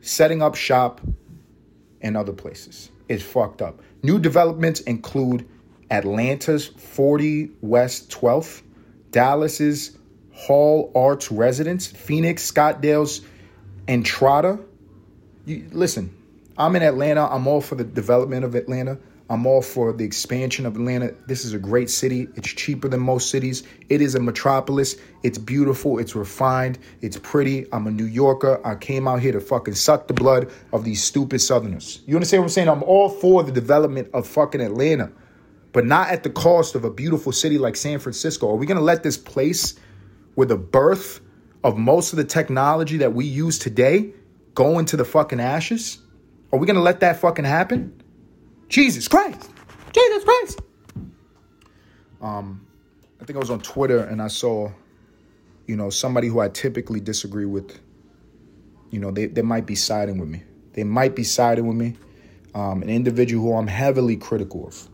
setting 0.00 0.42
up 0.42 0.54
shop 0.54 1.00
in 2.00 2.16
other 2.16 2.32
places. 2.32 2.90
It's 3.08 3.22
fucked 3.22 3.60
up. 3.60 3.80
New 4.02 4.18
developments 4.18 4.80
include 4.80 5.46
Atlanta's 5.90 6.66
40 6.66 7.50
West 7.60 8.10
12th, 8.10 8.62
Dallas's 9.10 9.96
Hall 10.32 10.90
Arts 10.94 11.30
Residence, 11.30 11.86
Phoenix, 11.86 12.50
Scottsdale's, 12.50 13.20
Entrada. 13.88 14.58
You, 15.44 15.66
listen, 15.72 16.16
I'm 16.56 16.76
in 16.76 16.82
Atlanta. 16.82 17.26
I'm 17.26 17.46
all 17.46 17.60
for 17.60 17.74
the 17.74 17.84
development 17.84 18.44
of 18.44 18.54
Atlanta. 18.54 18.98
I'm 19.30 19.46
all 19.46 19.62
for 19.62 19.92
the 19.92 20.04
expansion 20.04 20.66
of 20.66 20.74
Atlanta. 20.74 21.14
This 21.28 21.44
is 21.44 21.54
a 21.54 21.58
great 21.58 21.88
city. 21.88 22.26
It's 22.34 22.48
cheaper 22.48 22.88
than 22.88 22.98
most 22.98 23.30
cities. 23.30 23.62
It 23.88 24.02
is 24.02 24.16
a 24.16 24.20
metropolis. 24.20 24.96
It's 25.22 25.38
beautiful. 25.38 26.00
It's 26.00 26.16
refined. 26.16 26.80
It's 27.00 27.16
pretty. 27.16 27.64
I'm 27.72 27.86
a 27.86 27.92
New 27.92 28.06
Yorker. 28.06 28.60
I 28.66 28.74
came 28.74 29.06
out 29.06 29.20
here 29.20 29.30
to 29.30 29.40
fucking 29.40 29.76
suck 29.76 30.08
the 30.08 30.14
blood 30.14 30.50
of 30.72 30.82
these 30.82 31.00
stupid 31.00 31.40
Southerners. 31.40 32.02
You 32.08 32.16
understand 32.16 32.42
what 32.42 32.46
I'm 32.46 32.50
saying? 32.50 32.68
I'm 32.68 32.82
all 32.82 33.08
for 33.08 33.44
the 33.44 33.52
development 33.52 34.10
of 34.12 34.26
fucking 34.26 34.60
Atlanta, 34.60 35.12
but 35.72 35.86
not 35.86 36.08
at 36.08 36.24
the 36.24 36.30
cost 36.30 36.74
of 36.74 36.84
a 36.84 36.90
beautiful 36.90 37.30
city 37.30 37.56
like 37.56 37.76
San 37.76 38.00
Francisco. 38.00 38.50
Are 38.50 38.56
we 38.56 38.66
gonna 38.66 38.80
let 38.80 39.04
this 39.04 39.16
place, 39.16 39.76
where 40.34 40.48
the 40.48 40.56
birth 40.56 41.20
of 41.62 41.78
most 41.78 42.12
of 42.12 42.16
the 42.16 42.24
technology 42.24 42.96
that 42.96 43.14
we 43.14 43.26
use 43.26 43.60
today, 43.60 44.12
go 44.54 44.80
into 44.80 44.96
the 44.96 45.04
fucking 45.04 45.38
ashes? 45.38 45.98
Are 46.52 46.58
we 46.58 46.66
gonna 46.66 46.80
let 46.82 46.98
that 46.98 47.20
fucking 47.20 47.44
happen? 47.44 48.02
Jesus 48.70 49.08
Christ. 49.08 49.50
Jesus 49.92 50.24
Christ. 50.24 50.62
Um, 52.22 52.66
I 53.20 53.24
think 53.24 53.36
I 53.36 53.40
was 53.40 53.50
on 53.50 53.60
Twitter 53.60 54.04
and 54.04 54.22
I 54.22 54.28
saw, 54.28 54.70
you 55.66 55.76
know, 55.76 55.90
somebody 55.90 56.28
who 56.28 56.38
I 56.38 56.48
typically 56.48 57.00
disagree 57.00 57.44
with, 57.44 57.78
you 58.90 59.00
know, 59.00 59.10
they, 59.10 59.26
they 59.26 59.42
might 59.42 59.66
be 59.66 59.74
siding 59.74 60.18
with 60.18 60.28
me. 60.28 60.44
They 60.72 60.84
might 60.84 61.16
be 61.16 61.24
siding 61.24 61.66
with 61.66 61.76
me. 61.76 61.96
Um, 62.54 62.82
an 62.82 62.88
individual 62.88 63.44
who 63.44 63.56
I'm 63.56 63.66
heavily 63.66 64.16
critical 64.16 64.66
of. 64.66 64.88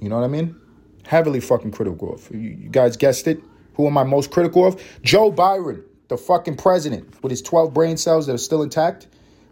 You 0.00 0.08
know 0.08 0.16
what 0.18 0.24
I 0.24 0.28
mean? 0.28 0.56
Heavily 1.04 1.40
fucking 1.40 1.72
critical 1.72 2.14
of. 2.14 2.30
You, 2.30 2.38
you 2.38 2.68
guys 2.68 2.96
guessed 2.96 3.26
it. 3.26 3.40
Who 3.74 3.86
am 3.86 3.98
I 3.98 4.04
most 4.04 4.30
critical 4.30 4.66
of? 4.66 4.80
Joe 5.02 5.32
Biden, 5.32 5.82
the 6.08 6.16
fucking 6.16 6.56
president, 6.56 7.22
with 7.22 7.30
his 7.30 7.42
12 7.42 7.74
brain 7.74 7.96
cells 7.96 8.26
that 8.26 8.34
are 8.34 8.38
still 8.38 8.62
intact. 8.62 9.08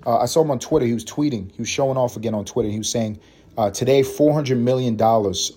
Uh, 0.07 0.19
I 0.19 0.27
saw 0.27 0.43
him 0.43 0.51
on 0.51 0.59
Twitter. 0.59 0.87
He 0.87 0.95
was 0.95 1.05
tweeting. 1.05 1.51
He 1.53 1.59
was 1.61 1.69
showing 1.69 1.97
off 1.97 2.17
again 2.17 2.35
on 2.35 2.45
Twitter. 2.45 2.69
He 2.69 2.79
was 2.79 2.89
saying, 2.89 3.21
uh, 3.59 3.69
today, 3.73 4.03
$400 4.03 4.57
million 4.57 4.95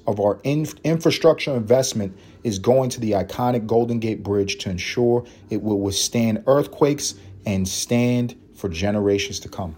of 0.08 0.20
our 0.20 0.40
inf- 0.44 0.74
infrastructure 0.84 1.56
investment 1.56 2.18
is 2.44 2.58
going 2.58 2.90
to 2.90 3.00
the 3.00 3.12
iconic 3.12 3.68
Golden 3.68 4.00
Gate 4.00 4.24
Bridge 4.24 4.58
to 4.64 4.72
ensure 4.72 5.24
it 5.52 5.62
will 5.62 5.80
withstand 5.80 6.44
earthquakes 6.48 7.14
and 7.46 7.68
stand 7.68 8.36
for 8.56 8.70
generations 8.70 9.40
to 9.42 9.50
come. 9.50 9.76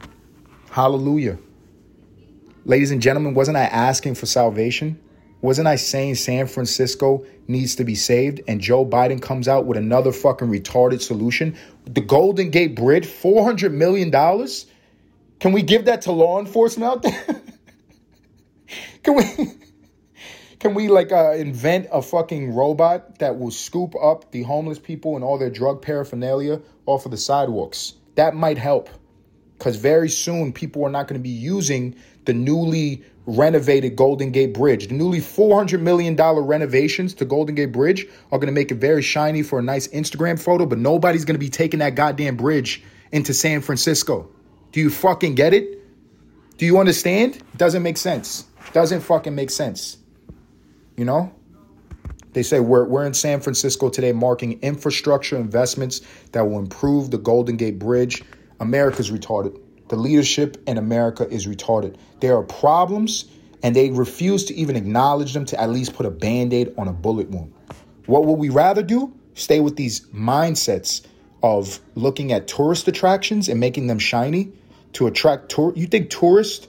Hallelujah. 0.72 1.38
Ladies 2.64 2.92
and 2.92 3.02
gentlemen, 3.02 3.34
wasn't 3.34 3.58
I 3.58 3.66
asking 3.66 4.16
for 4.16 4.26
salvation? 4.26 4.98
Wasn't 5.42 5.68
I 5.68 5.76
saying 5.76 6.16
San 6.16 6.48
Francisco 6.48 7.26
needs 7.50 7.76
to 7.76 7.84
be 7.84 7.94
saved? 7.94 8.40
And 8.48 8.62
Joe 8.62 8.86
Biden 8.86 9.22
comes 9.22 9.50
out 9.50 9.66
with 9.66 9.78
another 9.78 10.14
fucking 10.14 10.48
retarded 10.48 11.02
solution. 11.02 11.58
The 11.84 12.00
Golden 12.00 12.52
Gate 12.52 12.74
Bridge, 12.74 13.06
$400 13.06 13.74
million? 13.74 14.12
Can 15.42 15.52
we 15.52 15.62
give 15.62 15.84
that 15.86 16.04
to 16.04 16.14
law 16.14 16.40
enforcement 16.40 16.90
out 16.90 17.02
there? 17.02 17.42
Can 19.04 19.16
we 19.16 19.24
can 20.60 20.74
we 20.74 20.88
like 20.88 21.12
uh, 21.12 21.34
invent 21.34 21.88
a 21.92 22.02
fucking 22.02 22.54
robot 22.56 23.20
that 23.20 23.38
will 23.38 23.52
scoop 23.52 23.94
up 24.02 24.32
the 24.32 24.44
homeless 24.44 24.80
people 24.80 25.16
and 25.16 25.24
all 25.24 25.38
their 25.38 25.50
drug 25.50 25.82
paraphernalia 25.82 26.62
off 26.86 27.06
of 27.06 27.12
the 27.12 27.18
sidewalks? 27.18 27.94
That 28.16 28.36
might 28.36 28.58
help. 28.58 28.90
Cuz 29.60 29.76
very 29.76 30.10
soon 30.10 30.54
people 30.54 30.84
are 30.86 30.90
not 30.90 31.08
going 31.08 31.20
to 31.20 31.24
be 31.24 31.30
using 31.30 31.96
the 32.26 32.34
newly 32.34 33.04
renovated 33.26 33.96
Golden 33.96 34.32
Gate 34.32 34.54
Bridge. 34.54 34.88
The 34.88 34.96
newly 34.96 35.20
$400 35.20 35.80
million 35.82 36.16
renovations 36.16 37.14
to 37.16 37.26
Golden 37.26 37.56
Gate 37.56 37.72
Bridge 37.72 38.06
are 38.32 38.38
going 38.38 38.48
to 38.48 38.54
make 38.54 38.72
it 38.72 38.76
very 38.76 39.02
shiny 39.02 39.44
for 39.44 39.60
a 39.60 39.62
nice 39.62 39.88
Instagram 39.90 40.40
photo, 40.42 40.66
but 40.66 40.78
nobody's 40.78 41.26
going 41.26 41.36
to 41.36 41.40
be 41.40 41.50
taking 41.50 41.80
that 41.80 41.96
goddamn 41.96 42.36
bridge 42.36 42.84
into 43.12 43.34
San 43.34 43.62
Francisco. 43.62 44.30
Do 44.72 44.80
you 44.80 44.90
fucking 44.90 45.36
get 45.36 45.54
it? 45.54 45.80
Do 46.58 46.66
you 46.66 46.80
understand? 46.80 47.36
It 47.36 47.58
doesn't 47.58 47.84
make 47.84 47.98
sense. 47.98 48.46
Doesn't 48.72 49.02
fucking 49.02 49.36
make 49.36 49.50
sense. 49.50 49.98
You 50.96 51.06
know? 51.06 51.34
They 52.34 52.44
say 52.44 52.60
we're, 52.60 52.86
we're 52.86 53.06
in 53.06 53.14
San 53.14 53.42
Francisco 53.42 53.90
today 53.90 54.12
marking 54.12 54.60
infrastructure 54.62 55.38
investments 55.38 56.02
that 56.32 56.42
will 56.42 56.60
improve 56.60 57.12
the 57.12 57.20
Golden 57.20 57.58
Gate 57.58 57.78
Bridge. 57.78 58.24
America's 58.60 59.12
retarded. 59.12 59.60
The 59.90 59.96
leadership 59.96 60.58
in 60.68 60.78
America 60.78 61.28
is 61.30 61.46
retarded. 61.46 61.96
There 62.22 62.36
are 62.36 62.44
problems 62.44 63.26
and 63.62 63.76
they 63.76 63.92
refuse 63.92 64.46
to 64.46 64.54
even 64.56 64.76
acknowledge 64.76 65.34
them 65.34 65.46
to 65.46 65.60
at 65.60 65.70
least 65.70 65.94
put 65.94 66.06
a 66.06 66.12
band 66.12 66.54
aid 66.54 66.74
on 66.78 66.88
a 66.88 66.94
bullet 66.94 67.30
wound. 67.30 67.54
What 68.08 68.26
would 68.26 68.40
we 68.40 68.50
rather 68.50 68.84
do? 68.84 69.14
Stay 69.36 69.60
with 69.60 69.78
these 69.78 70.02
mindsets 70.08 71.06
of 71.42 71.80
looking 71.96 72.32
at 72.32 72.48
tourist 72.48 72.88
attractions 72.88 73.48
and 73.48 73.60
making 73.60 73.88
them 73.88 74.00
shiny 74.00 74.52
to 74.94 75.08
attract 75.08 75.50
tour. 75.50 75.74
You 75.76 75.88
think 75.88 76.10
tourists 76.10 76.68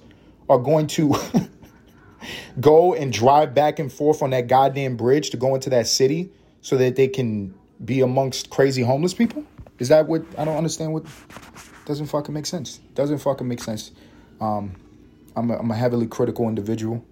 are 0.49 0.59
going 0.59 0.87
to 0.89 1.15
go 2.61 2.95
and 2.95 3.13
drive 3.13 3.55
back 3.55 3.79
and 3.79 3.93
forth 3.93 4.23
on 4.23 4.31
that 4.31 4.49
goddamn 4.49 4.97
bridge 4.97 5.31
to 5.31 5.37
go 5.37 5.55
into 5.55 5.71
that 5.71 5.87
city 5.87 6.31
so 6.61 6.77
that 6.77 6.97
they 6.97 7.09
can 7.09 7.55
be 7.85 8.01
amongst 8.01 8.51
crazy 8.51 8.83
homeless 8.83 9.15
people? 9.15 9.45
Is 9.79 9.89
that 9.89 10.07
what 10.07 10.25
I 10.39 10.45
don't 10.45 10.57
understand 10.57 10.93
what 10.93 11.05
doesn't 11.85 12.07
fucking 12.07 12.35
make 12.35 12.47
sense. 12.47 12.79
Doesn't 12.95 13.19
fucking 13.19 13.47
make 13.47 13.61
sense. 13.61 13.91
Um, 14.41 14.75
I'm 15.37 15.51
a, 15.51 15.59
I'm 15.59 15.71
a 15.71 15.77
heavily 15.77 16.07
critical 16.07 16.49
individual, 16.49 17.05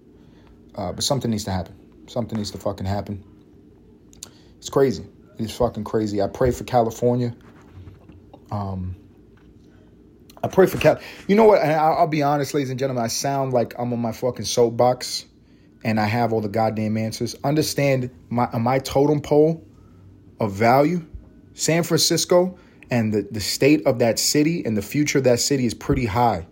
uh, 0.75 0.91
but 0.93 1.03
something 1.03 1.31
needs 1.31 1.43
to 1.45 1.51
happen. 1.51 1.75
Something 2.07 2.37
needs 2.37 2.51
to 2.51 2.57
fucking 2.57 2.85
happen. 2.85 3.23
It's 4.57 4.69
crazy. 4.69 5.05
It's 5.37 5.55
fucking 5.55 5.83
crazy. 5.83 6.21
I 6.21 6.27
pray 6.27 6.51
for 6.51 6.63
California. 6.63 7.35
Um, 8.51 8.95
I 10.43 10.49
pray 10.49 10.65
for 10.65 10.77
Cal. 10.77 10.99
You 11.27 11.35
know 11.35 11.45
what? 11.45 11.61
I'll, 11.61 11.99
I'll 11.99 12.07
be 12.07 12.21
honest, 12.21 12.53
ladies 12.53 12.69
and 12.69 12.77
gentlemen. 12.77 13.03
I 13.03 13.07
sound 13.07 13.53
like 13.53 13.73
I'm 13.79 13.93
on 13.93 13.99
my 13.99 14.11
fucking 14.11 14.43
soapbox, 14.43 15.25
and 15.85 15.99
I 15.99 16.05
have 16.05 16.33
all 16.33 16.41
the 16.41 16.49
goddamn 16.49 16.97
answers. 16.97 17.35
Understand 17.45 18.11
my 18.29 18.49
my 18.57 18.79
totem 18.79 19.21
pole 19.21 19.65
of 20.41 20.51
value, 20.51 21.05
San 21.53 21.83
Francisco, 21.83 22.57
and 22.91 23.13
the 23.13 23.25
the 23.31 23.39
state 23.39 23.85
of 23.87 23.99
that 23.99 24.19
city 24.19 24.65
and 24.65 24.75
the 24.75 24.81
future 24.81 25.19
of 25.19 25.23
that 25.23 25.39
city 25.39 25.65
is 25.65 25.73
pretty 25.73 26.05
high. 26.05 26.45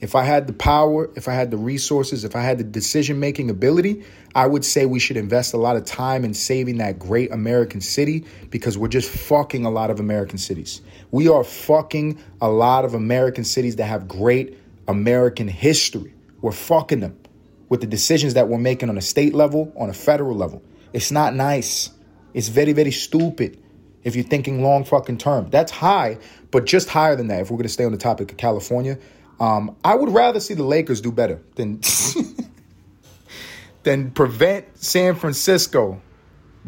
If 0.00 0.14
I 0.14 0.22
had 0.22 0.46
the 0.46 0.52
power, 0.52 1.10
if 1.16 1.26
I 1.26 1.34
had 1.34 1.50
the 1.50 1.56
resources, 1.56 2.24
if 2.24 2.36
I 2.36 2.42
had 2.42 2.58
the 2.58 2.64
decision 2.64 3.18
making 3.18 3.50
ability, 3.50 4.04
I 4.34 4.46
would 4.46 4.64
say 4.64 4.86
we 4.86 5.00
should 5.00 5.16
invest 5.16 5.54
a 5.54 5.56
lot 5.56 5.76
of 5.76 5.84
time 5.84 6.24
in 6.24 6.34
saving 6.34 6.78
that 6.78 7.00
great 7.00 7.32
American 7.32 7.80
city 7.80 8.24
because 8.50 8.78
we're 8.78 8.88
just 8.88 9.10
fucking 9.10 9.64
a 9.64 9.70
lot 9.70 9.90
of 9.90 9.98
American 9.98 10.38
cities. 10.38 10.82
We 11.10 11.28
are 11.28 11.42
fucking 11.42 12.22
a 12.40 12.48
lot 12.48 12.84
of 12.84 12.94
American 12.94 13.42
cities 13.42 13.76
that 13.76 13.86
have 13.86 14.06
great 14.06 14.56
American 14.86 15.48
history. 15.48 16.14
We're 16.40 16.52
fucking 16.52 17.00
them 17.00 17.18
with 17.68 17.80
the 17.80 17.86
decisions 17.86 18.34
that 18.34 18.48
we're 18.48 18.58
making 18.58 18.88
on 18.90 18.98
a 18.98 19.02
state 19.02 19.34
level, 19.34 19.72
on 19.76 19.90
a 19.90 19.94
federal 19.94 20.36
level. 20.36 20.62
It's 20.92 21.10
not 21.10 21.34
nice. 21.34 21.90
It's 22.34 22.48
very, 22.48 22.72
very 22.72 22.92
stupid 22.92 23.60
if 24.04 24.14
you're 24.14 24.24
thinking 24.24 24.62
long 24.62 24.84
fucking 24.84 25.18
term. 25.18 25.50
That's 25.50 25.72
high, 25.72 26.18
but 26.50 26.66
just 26.66 26.88
higher 26.88 27.16
than 27.16 27.26
that 27.28 27.40
if 27.40 27.50
we're 27.50 27.56
going 27.56 27.64
to 27.64 27.72
stay 27.72 27.84
on 27.84 27.92
the 27.92 27.98
topic 27.98 28.30
of 28.30 28.38
California. 28.38 28.98
Um, 29.40 29.76
I 29.84 29.94
would 29.94 30.10
rather 30.10 30.40
see 30.40 30.54
the 30.54 30.64
Lakers 30.64 31.00
do 31.00 31.12
better 31.12 31.40
than 31.54 31.80
than 33.84 34.10
prevent 34.10 34.76
San 34.78 35.14
Francisco 35.14 36.00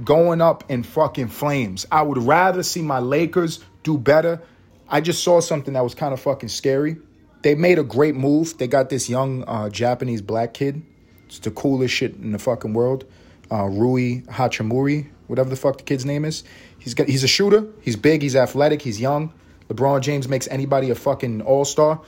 going 0.04 0.40
up 0.40 0.64
in 0.70 0.82
fucking 0.82 1.28
flames. 1.28 1.86
I 1.90 2.02
would 2.02 2.18
rather 2.18 2.62
see 2.62 2.82
my 2.82 3.00
Lakers 3.00 3.60
do 3.82 3.98
better. 3.98 4.40
I 4.88 5.00
just 5.00 5.22
saw 5.22 5.40
something 5.40 5.74
that 5.74 5.82
was 5.82 5.94
kind 5.94 6.12
of 6.12 6.20
fucking 6.20 6.48
scary. 6.48 6.96
They 7.42 7.54
made 7.54 7.78
a 7.78 7.82
great 7.82 8.14
move. 8.14 8.58
They 8.58 8.66
got 8.66 8.90
this 8.90 9.08
young 9.08 9.44
uh, 9.46 9.70
Japanese 9.70 10.22
black 10.22 10.54
kid. 10.54 10.82
It's 11.26 11.38
the 11.38 11.50
coolest 11.50 11.94
shit 11.94 12.16
in 12.16 12.32
the 12.32 12.38
fucking 12.38 12.74
world. 12.74 13.04
Uh, 13.50 13.66
Rui 13.66 14.22
Hachimura, 14.22 15.08
whatever 15.26 15.48
the 15.48 15.56
fuck 15.56 15.78
the 15.78 15.84
kid's 15.84 16.04
name 16.04 16.24
is. 16.24 16.44
He's 16.78 16.94
got, 16.94 17.08
he's 17.08 17.24
a 17.24 17.28
shooter. 17.28 17.66
He's 17.80 17.96
big. 17.96 18.22
He's 18.22 18.36
athletic. 18.36 18.82
He's 18.82 19.00
young. 19.00 19.32
LeBron 19.68 20.00
James 20.00 20.28
makes 20.28 20.48
anybody 20.48 20.90
a 20.90 20.94
fucking 20.94 21.42
all 21.42 21.64
star. 21.64 22.00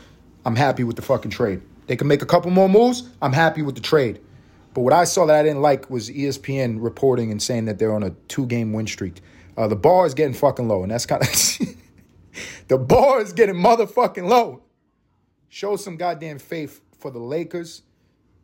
I'm 0.44 0.56
happy 0.56 0.84
with 0.84 0.96
the 0.96 1.02
fucking 1.02 1.30
trade. 1.30 1.62
They 1.86 1.96
can 1.96 2.08
make 2.08 2.22
a 2.22 2.26
couple 2.26 2.50
more 2.50 2.68
moves. 2.68 3.08
I'm 3.20 3.32
happy 3.32 3.62
with 3.62 3.74
the 3.74 3.80
trade. 3.80 4.20
But 4.74 4.82
what 4.82 4.92
I 4.92 5.04
saw 5.04 5.26
that 5.26 5.36
I 5.36 5.42
didn't 5.42 5.60
like 5.60 5.90
was 5.90 6.08
ESPN 6.08 6.82
reporting 6.82 7.30
and 7.30 7.42
saying 7.42 7.66
that 7.66 7.78
they're 7.78 7.92
on 7.92 8.02
a 8.02 8.10
two 8.28 8.46
game 8.46 8.72
win 8.72 8.86
streak. 8.86 9.20
Uh, 9.56 9.68
the 9.68 9.76
bar 9.76 10.06
is 10.06 10.14
getting 10.14 10.34
fucking 10.34 10.66
low, 10.66 10.82
and 10.82 10.90
that's 10.90 11.04
kind 11.04 11.22
of 11.22 11.28
the 12.68 12.78
bar 12.78 13.20
is 13.20 13.32
getting 13.32 13.54
motherfucking 13.54 14.26
low. 14.26 14.62
Show 15.50 15.76
some 15.76 15.96
goddamn 15.96 16.38
faith 16.38 16.80
for 16.98 17.10
the 17.10 17.18
Lakers. 17.18 17.82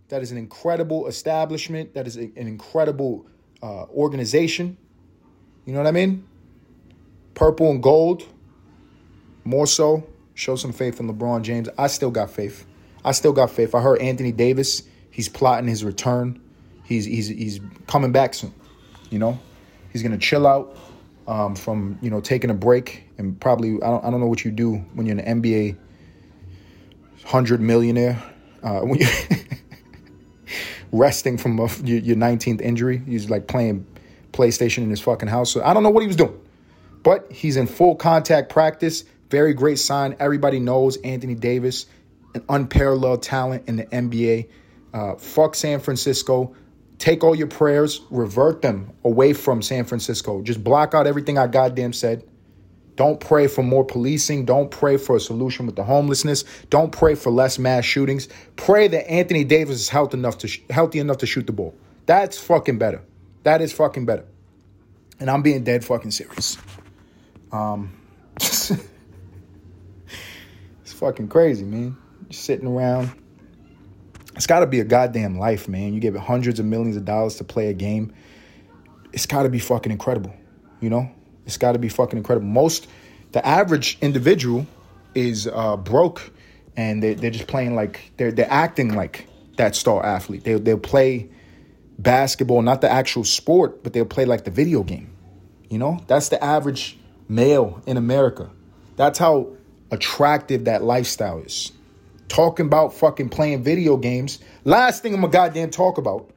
That 0.09 0.21
is 0.23 0.31
an 0.31 0.39
incredible 0.39 1.07
establishment. 1.07 1.95
That 1.95 2.07
is 2.07 2.19
a, 2.19 2.25
an 2.37 2.47
incredible 2.47 3.27
uh, 3.63 3.85
organization. 3.85 4.77
You 5.65 5.73
know 5.73 5.81
what 5.81 5.87
I 5.87 5.93
mean? 5.93 6.27
Purple 7.35 7.71
and 7.71 7.83
gold, 7.83 8.25
more 9.45 9.67
so. 9.67 10.07
Show 10.39 10.55
some 10.55 10.73
faith 10.73 11.01
in 11.01 11.09
LeBron 11.09 11.43
James. 11.43 11.69
I 11.77 11.89
still 11.89 12.13
got 12.13 12.31
faith. 12.31 12.65
I 13.05 13.11
still 13.11 13.33
got 13.33 13.51
faith. 13.51 13.75
I 13.75 13.81
heard 13.81 14.01
Anthony 14.01 14.31
Davis. 14.31 14.85
He's 15.11 15.29
plotting 15.29 15.69
his 15.69 15.83
return. 15.83 16.41
He's 16.85 17.05
he's 17.05 17.27
he's 17.27 17.59
coming 17.89 18.13
back 18.13 18.35
soon. 18.35 18.55
You 19.11 19.19
know, 19.19 19.41
he's 19.93 20.05
gonna 20.05 20.17
chill 20.17 20.47
out. 20.47 20.77
um, 21.29 21.55
from 21.55 21.99
you 22.01 22.11
know 22.11 22.21
taking 22.21 22.51
a 22.51 22.55
break 22.55 23.05
and 23.19 23.39
probably 23.39 23.75
I 23.83 23.89
don't, 23.89 24.05
I 24.05 24.11
don't 24.11 24.21
know 24.21 24.27
what 24.27 24.45
you 24.45 24.51
do 24.51 24.77
when 24.95 25.07
you're 25.07 25.19
an 25.19 25.43
NBA 25.43 25.77
hundred 27.25 27.61
millionaire 27.61 28.21
uh, 28.63 28.81
when 28.81 28.99
you 28.99 29.07
resting 30.93 31.37
from 31.37 31.59
a, 31.59 31.69
your, 31.85 31.99
your 31.99 32.17
19th 32.17 32.63
injury. 32.63 33.03
He's 33.07 33.29
like 33.29 33.47
playing 33.47 33.87
PlayStation 34.33 34.79
in 34.79 34.91
his 34.91 35.01
fucking 35.01 35.29
house. 35.29 35.51
So 35.51 35.63
I 35.63 35.75
don't 35.75 35.83
know 35.83 35.91
what 35.91 36.01
he 36.01 36.07
was 36.07 36.17
doing, 36.17 36.39
but 37.03 37.31
he's 37.31 37.57
in 37.57 37.67
full 37.67 37.95
contact 37.95 38.51
practice. 38.51 39.05
Very 39.31 39.55
great 39.55 39.79
sign. 39.79 40.17
Everybody 40.19 40.59
knows 40.59 40.97
Anthony 40.99 41.35
Davis, 41.35 41.87
an 42.35 42.45
unparalleled 42.49 43.23
talent 43.23 43.69
in 43.69 43.77
the 43.77 43.85
NBA. 43.85 44.49
Uh, 44.93 45.15
fuck 45.17 45.55
San 45.55 45.81
Francisco. 45.81 46.55
Take 46.99 47.23
all 47.23 47.35
your 47.35 47.47
prayers, 47.47 48.01
revert 48.11 48.61
them 48.63 48.93
away 49.05 49.33
from 49.33 49.63
San 49.63 49.85
Francisco. 49.85 50.43
Just 50.43 50.65
block 50.65 50.95
out 50.95 51.07
everything 51.07 51.39
I 51.39 51.47
goddamn 51.47 51.93
said. 51.93 52.25
Don't 52.97 53.21
pray 53.21 53.47
for 53.47 53.63
more 53.63 53.85
policing. 53.85 54.45
Don't 54.45 54.73
pray 54.73 54.97
for 54.97 55.15
a 55.15 55.21
solution 55.21 55.67
with 55.67 55.77
the 55.77 55.85
homelessness. 55.85 56.43
Don't 56.69 56.91
pray 56.91 57.15
for 57.15 57.31
less 57.31 57.57
mass 57.57 57.85
shootings. 57.85 58.29
Pray 58.57 58.89
that 58.89 59.09
Anthony 59.09 59.45
Davis 59.45 59.77
is 59.77 59.89
healthy 59.89 60.19
enough 60.19 60.39
to 60.39 60.49
sh- 60.49 60.63
healthy 60.69 60.99
enough 60.99 61.19
to 61.19 61.27
shoot 61.27 61.47
the 61.47 61.53
ball. 61.53 61.73
That's 62.07 62.37
fucking 62.37 62.79
better. 62.79 63.03
That 63.45 63.63
is 63.63 63.73
fucking 63.73 64.05
better. 64.05 64.25
And 65.21 65.31
I'm 65.31 65.43
being 65.43 65.63
dead 65.63 65.85
fucking 65.85 66.11
serious. 66.11 66.59
Um, 67.53 67.93
fucking 70.99 71.29
crazy, 71.29 71.65
man. 71.65 71.97
Sitting 72.31 72.67
around 72.67 73.13
it's 74.39 74.47
got 74.47 74.61
to 74.61 74.69
be 74.69 74.79
a 74.79 74.85
goddamn 74.85 75.37
life, 75.37 75.67
man. 75.67 75.95
You 75.95 75.99
give 75.99 76.15
it 76.15 76.21
hundreds 76.21 76.61
of 76.61 76.67
millions 76.67 76.97
of 76.97 77.05
dollars 77.05 77.35
to 77.37 77.45
play 77.45 77.71
a 77.71 77.73
game. 77.73 78.15
It's 79.13 79.27
got 79.27 79.43
to 79.43 79.49
be 79.49 79.59
fucking 79.59 79.91
incredible, 79.91 80.33
you 80.81 80.91
know? 80.91 81.11
It's 81.45 81.57
got 81.57 81.73
to 81.73 81.81
be 81.81 81.89
fucking 81.89 82.17
incredible. 82.17 82.47
Most, 82.47 82.87
the 83.33 83.45
average 83.45 83.99
individual 84.01 84.65
is 85.13 85.49
uh, 85.49 85.77
broke 85.77 86.31
and 86.77 87.03
they're, 87.03 87.17
they're 87.17 87.33
just 87.33 87.49
playing 87.49 87.75
like, 87.75 88.13
they're, 88.17 88.31
they're 88.31 88.47
acting 88.49 88.95
like 88.95 89.27
that 89.57 89.75
star 89.75 90.07
athlete. 90.07 90.45
They, 90.45 90.55
they'll 90.55 90.79
play 90.79 91.31
basketball, 91.99 92.63
not 92.63 92.81
the 92.81 92.89
actual 92.93 93.25
sport, 93.25 93.83
but 93.83 93.93
they'll 93.93 94.05
play 94.05 94.25
like 94.25 94.45
the 94.45 94.53
video 94.53 94.85
game. 94.85 95.11
You 95.69 95.79
know? 95.79 96.01
That's 96.07 96.29
the 96.29 96.43
average 96.45 96.97
male 97.29 97.83
in 97.87 97.97
America. 97.97 98.51
That's 98.95 99.19
how 99.19 99.58
attractive 99.91 100.65
that 100.65 100.83
lifestyle 100.83 101.39
is 101.41 101.73
talking 102.29 102.67
about 102.67 102.95
fucking 102.95 103.31
playing 103.31 103.63
video 103.63 103.97
games. 103.97 104.39
Last 104.65 105.03
thing 105.03 105.15
I'm 105.15 105.21
gonna 105.21 105.33
goddamn 105.33 105.71
talk 105.71 105.99
about. 105.99 106.31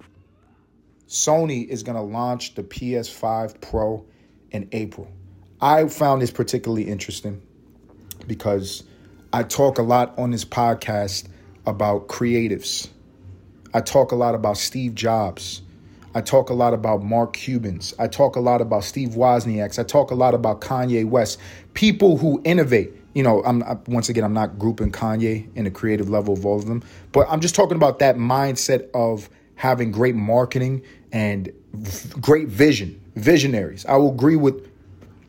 Sony 1.07 1.67
is 1.67 1.83
gonna 1.83 2.03
launch 2.03 2.55
the 2.55 2.63
PS5 2.63 3.59
Pro 3.61 4.05
in 4.51 4.69
April. 4.71 5.07
I 5.59 5.87
found 5.89 6.21
this 6.21 6.31
particularly 6.31 6.83
interesting 6.83 7.41
because 8.27 8.83
I 9.33 9.43
talk 9.43 9.77
a 9.77 9.83
lot 9.83 10.17
on 10.17 10.31
this 10.31 10.45
podcast 10.45 11.27
about 11.65 12.07
creatives. 12.07 12.89
I 13.73 13.81
talk 13.81 14.11
a 14.11 14.15
lot 14.15 14.35
about 14.35 14.57
Steve 14.57 14.95
Jobs. 14.95 15.61
I 16.13 16.21
talk 16.21 16.49
a 16.49 16.53
lot 16.53 16.73
about 16.73 17.03
Mark 17.03 17.33
Cubans. 17.33 17.93
I 17.97 18.07
talk 18.07 18.35
a 18.35 18.41
lot 18.41 18.59
about 18.59 18.83
Steve 18.83 19.09
Wozniaks. 19.09 19.79
I 19.79 19.83
talk 19.83 20.11
a 20.11 20.15
lot 20.15 20.33
about 20.33 20.59
Kanye 20.59 21.05
West. 21.05 21.39
People 21.73 22.17
who 22.17 22.41
innovate 22.43 22.93
you 23.13 23.23
know, 23.23 23.43
I'm 23.43 23.63
I, 23.63 23.77
once 23.87 24.09
again, 24.09 24.23
I'm 24.23 24.33
not 24.33 24.57
grouping 24.57 24.91
Kanye 24.91 25.47
in 25.55 25.65
the 25.65 25.71
creative 25.71 26.09
level 26.09 26.33
of 26.33 26.45
all 26.45 26.57
of 26.57 26.65
them, 26.65 26.83
but 27.11 27.27
I'm 27.29 27.41
just 27.41 27.55
talking 27.55 27.75
about 27.75 27.99
that 27.99 28.15
mindset 28.15 28.89
of 28.93 29.29
having 29.55 29.91
great 29.91 30.15
marketing 30.15 30.81
and 31.11 31.51
great 32.19 32.47
vision, 32.47 32.99
visionaries. 33.15 33.85
I 33.85 33.97
will 33.97 34.11
agree 34.11 34.37
with 34.37 34.69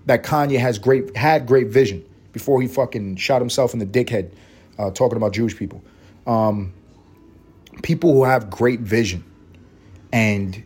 that. 0.07 0.23
Kanye 0.23 0.59
has 0.59 0.79
great 0.79 1.17
had 1.17 1.47
great 1.47 1.69
vision 1.69 2.05
before 2.33 2.63
he 2.63 2.69
fucking 2.69 3.17
shot 3.17 3.41
himself 3.41 3.73
in 3.73 3.79
the 3.79 3.87
dickhead, 3.87 4.31
uh, 4.79 4.91
talking 4.91 5.17
about 5.17 5.33
Jewish 5.33 5.57
people. 5.57 5.83
Um, 6.27 6.73
people 7.83 8.13
who 8.13 8.25
have 8.25 8.49
great 8.49 8.81
vision, 8.81 9.25
and 10.13 10.63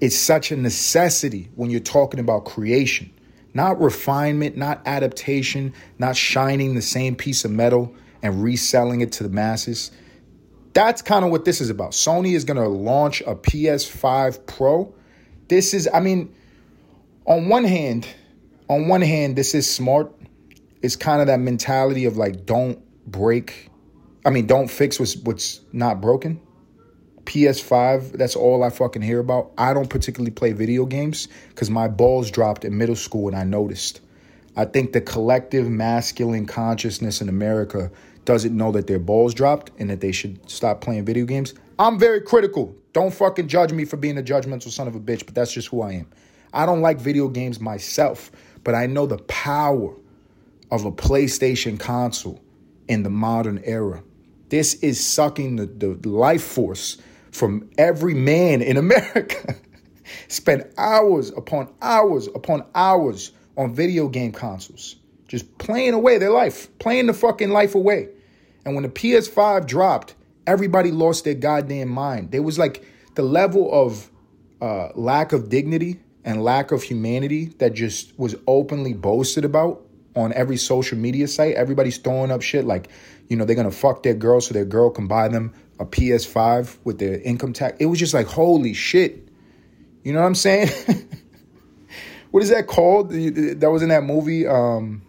it's 0.00 0.16
such 0.16 0.50
a 0.50 0.56
necessity 0.56 1.48
when 1.54 1.70
you're 1.70 1.80
talking 1.80 2.20
about 2.20 2.44
creation 2.44 3.10
not 3.54 3.80
refinement, 3.80 4.56
not 4.56 4.82
adaptation, 4.86 5.72
not 5.98 6.16
shining 6.16 6.74
the 6.74 6.82
same 6.82 7.16
piece 7.16 7.44
of 7.44 7.50
metal 7.50 7.94
and 8.22 8.42
reselling 8.42 9.00
it 9.00 9.12
to 9.12 9.22
the 9.22 9.28
masses. 9.28 9.90
That's 10.72 11.02
kind 11.02 11.24
of 11.24 11.30
what 11.30 11.44
this 11.44 11.60
is 11.60 11.70
about. 11.70 11.92
Sony 11.92 12.34
is 12.34 12.44
going 12.44 12.56
to 12.56 12.68
launch 12.68 13.22
a 13.22 13.34
PS5 13.34 14.46
Pro. 14.46 14.94
This 15.48 15.74
is, 15.74 15.88
I 15.92 16.00
mean, 16.00 16.32
on 17.26 17.48
one 17.48 17.64
hand, 17.64 18.06
on 18.68 18.86
one 18.86 19.00
hand, 19.00 19.36
this 19.36 19.54
is 19.54 19.68
smart. 19.68 20.14
It's 20.80 20.96
kind 20.96 21.20
of 21.20 21.26
that 21.26 21.40
mentality 21.40 22.04
of 22.04 22.16
like, 22.16 22.46
don't 22.46 22.78
break. 23.10 23.68
I 24.24 24.30
mean, 24.30 24.46
don't 24.46 24.68
fix 24.68 25.00
what's 25.00 25.16
what's 25.16 25.60
not 25.72 26.00
broken. 26.00 26.40
PS5, 27.24 28.12
that's 28.12 28.36
all 28.36 28.62
I 28.62 28.70
fucking 28.70 29.02
hear 29.02 29.20
about. 29.20 29.52
I 29.56 29.74
don't 29.74 29.88
particularly 29.88 30.30
play 30.30 30.52
video 30.52 30.86
games 30.86 31.28
because 31.48 31.70
my 31.70 31.88
balls 31.88 32.30
dropped 32.30 32.64
in 32.64 32.76
middle 32.76 32.96
school 32.96 33.28
and 33.28 33.36
I 33.36 33.44
noticed. 33.44 34.00
I 34.56 34.64
think 34.64 34.92
the 34.92 35.00
collective 35.00 35.68
masculine 35.68 36.46
consciousness 36.46 37.20
in 37.20 37.28
America 37.28 37.90
doesn't 38.24 38.56
know 38.56 38.72
that 38.72 38.86
their 38.86 38.98
balls 38.98 39.34
dropped 39.34 39.70
and 39.78 39.88
that 39.90 40.00
they 40.00 40.12
should 40.12 40.48
stop 40.50 40.80
playing 40.80 41.04
video 41.04 41.24
games. 41.24 41.54
I'm 41.78 41.98
very 41.98 42.20
critical. 42.20 42.74
Don't 42.92 43.14
fucking 43.14 43.48
judge 43.48 43.72
me 43.72 43.84
for 43.84 43.96
being 43.96 44.18
a 44.18 44.22
judgmental 44.22 44.70
son 44.70 44.88
of 44.88 44.94
a 44.94 45.00
bitch, 45.00 45.24
but 45.24 45.34
that's 45.34 45.52
just 45.52 45.68
who 45.68 45.82
I 45.82 45.92
am. 45.92 46.10
I 46.52 46.66
don't 46.66 46.80
like 46.80 46.98
video 46.98 47.28
games 47.28 47.60
myself, 47.60 48.30
but 48.64 48.74
I 48.74 48.86
know 48.86 49.06
the 49.06 49.18
power 49.18 49.94
of 50.70 50.84
a 50.84 50.92
PlayStation 50.92 51.78
console 51.78 52.40
in 52.88 53.02
the 53.02 53.10
modern 53.10 53.60
era. 53.64 54.02
This 54.48 54.74
is 54.74 55.04
sucking 55.04 55.56
the, 55.56 55.66
the 55.66 56.08
life 56.08 56.42
force 56.42 56.98
from 57.32 57.70
every 57.78 58.14
man 58.14 58.62
in 58.62 58.76
America 58.76 59.54
spend 60.28 60.64
hours 60.76 61.30
upon 61.30 61.72
hours 61.80 62.28
upon 62.28 62.64
hours 62.74 63.32
on 63.56 63.74
video 63.74 64.08
game 64.08 64.32
consoles, 64.32 64.96
just 65.28 65.58
playing 65.58 65.94
away 65.94 66.18
their 66.18 66.30
life, 66.30 66.76
playing 66.78 67.06
the 67.06 67.14
fucking 67.14 67.50
life 67.50 67.74
away. 67.74 68.08
And 68.64 68.74
when 68.74 68.82
the 68.82 68.88
PS5 68.88 69.66
dropped, 69.66 70.14
everybody 70.46 70.90
lost 70.90 71.24
their 71.24 71.34
goddamn 71.34 71.88
mind. 71.88 72.30
There 72.30 72.42
was 72.42 72.58
like 72.58 72.84
the 73.14 73.22
level 73.22 73.72
of 73.72 74.10
uh, 74.60 74.88
lack 74.94 75.32
of 75.32 75.48
dignity 75.48 76.00
and 76.24 76.44
lack 76.44 76.72
of 76.72 76.82
humanity 76.82 77.46
that 77.58 77.74
just 77.74 78.18
was 78.18 78.34
openly 78.46 78.92
boasted 78.92 79.44
about 79.44 79.82
on 80.16 80.32
every 80.32 80.56
social 80.56 80.98
media 80.98 81.26
site. 81.28 81.54
Everybody's 81.54 81.98
throwing 81.98 82.30
up 82.30 82.42
shit 82.42 82.64
like, 82.64 82.88
you 83.28 83.36
know, 83.36 83.44
they're 83.44 83.56
gonna 83.56 83.70
fuck 83.70 84.02
their 84.02 84.14
girl 84.14 84.40
so 84.40 84.52
their 84.52 84.64
girl 84.64 84.90
can 84.90 85.06
buy 85.06 85.28
them 85.28 85.52
a 85.80 85.86
PS5 85.86 86.76
with 86.84 86.98
their 86.98 87.18
income 87.22 87.54
tax. 87.54 87.78
It 87.80 87.86
was 87.86 87.98
just 87.98 88.12
like, 88.12 88.26
holy 88.26 88.74
shit. 88.74 89.26
You 90.04 90.12
know 90.12 90.20
what 90.20 90.26
I'm 90.26 90.34
saying? 90.34 90.68
what 92.30 92.42
is 92.42 92.50
that 92.50 92.66
called? 92.66 93.10
That 93.10 93.70
was 93.72 93.82
in 93.82 93.88
that 93.88 94.04
movie. 94.04 94.46
Um, 94.46 95.02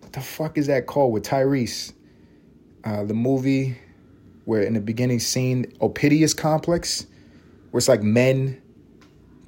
what 0.00 0.12
the 0.12 0.20
fuck 0.20 0.58
is 0.58 0.66
that 0.66 0.86
called 0.86 1.14
with 1.14 1.24
Tyrese? 1.24 1.94
Uh, 2.84 3.04
the 3.04 3.14
movie 3.14 3.78
where 4.44 4.62
in 4.62 4.74
the 4.74 4.80
beginning 4.80 5.20
scene, 5.20 5.72
Oedipus 5.80 6.34
complex, 6.34 7.06
where 7.70 7.78
it's 7.78 7.88
like 7.88 8.02
men, 8.02 8.60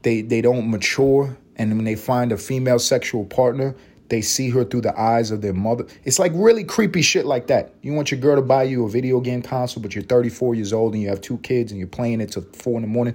they 0.02 0.22
they 0.22 0.40
don't 0.40 0.70
mature, 0.70 1.36
and 1.56 1.76
when 1.76 1.84
they 1.84 1.96
find 1.96 2.32
a 2.32 2.38
female 2.38 2.78
sexual 2.78 3.26
partner, 3.26 3.74
they 4.10 4.20
see 4.20 4.50
her 4.50 4.64
through 4.64 4.82
the 4.82 5.00
eyes 5.00 5.30
of 5.30 5.40
their 5.40 5.54
mother. 5.54 5.86
It's 6.04 6.18
like 6.18 6.32
really 6.34 6.64
creepy 6.64 7.00
shit 7.00 7.24
like 7.24 7.46
that. 7.46 7.74
You 7.80 7.94
want 7.94 8.10
your 8.10 8.20
girl 8.20 8.36
to 8.36 8.42
buy 8.42 8.64
you 8.64 8.84
a 8.84 8.88
video 8.88 9.20
game 9.20 9.40
console, 9.40 9.82
but 9.82 9.94
you're 9.94 10.04
34 10.04 10.56
years 10.56 10.72
old 10.72 10.92
and 10.92 11.02
you 11.02 11.08
have 11.08 11.20
two 11.20 11.38
kids 11.38 11.72
and 11.72 11.78
you're 11.78 11.88
playing 11.88 12.20
it 12.20 12.32
till 12.32 12.42
four 12.52 12.76
in 12.76 12.82
the 12.82 12.88
morning. 12.88 13.14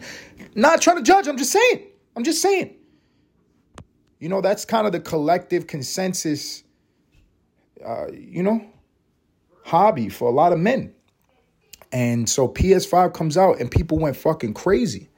Not 0.55 0.81
trying 0.81 0.97
to 0.97 1.03
judge. 1.03 1.27
I'm 1.27 1.37
just 1.37 1.51
saying. 1.51 1.83
I'm 2.15 2.23
just 2.23 2.41
saying. 2.41 2.75
You 4.19 4.29
know, 4.29 4.41
that's 4.41 4.65
kind 4.65 4.87
of 4.87 4.93
the 4.93 5.01
collective 5.01 5.67
consensus, 5.67 6.63
uh, 7.85 8.07
you 8.11 8.41
know, 8.41 8.65
hobby 9.65 10.09
for 10.09 10.29
a 10.29 10.31
lot 10.31 10.53
of 10.53 10.59
men. 10.59 10.93
And 11.91 12.27
so 12.27 12.47
PS5 12.47 13.13
comes 13.13 13.37
out 13.37 13.59
and 13.59 13.69
people 13.69 13.99
went 13.99 14.15
fucking 14.15 14.53
crazy. 14.53 15.09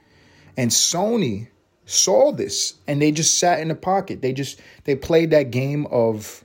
And 0.58 0.72
Sony 0.72 1.50
saw 1.88 2.34
this 2.34 2.74
and 2.86 3.02
they 3.02 3.12
just 3.12 3.40
sat 3.40 3.60
in 3.60 3.70
the 3.70 3.76
pocket. 3.76 4.22
They 4.22 4.34
just 4.34 4.60
they 4.84 4.96
played 4.96 5.32
that 5.32 5.52
game 5.52 5.88
of 5.88 6.44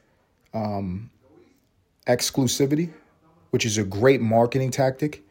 um, 0.54 1.10
exclusivity, 2.06 2.90
which 3.50 3.66
is 3.66 3.76
a 3.76 3.84
great 3.84 4.20
marketing 4.20 4.70
tactic. 4.70 5.22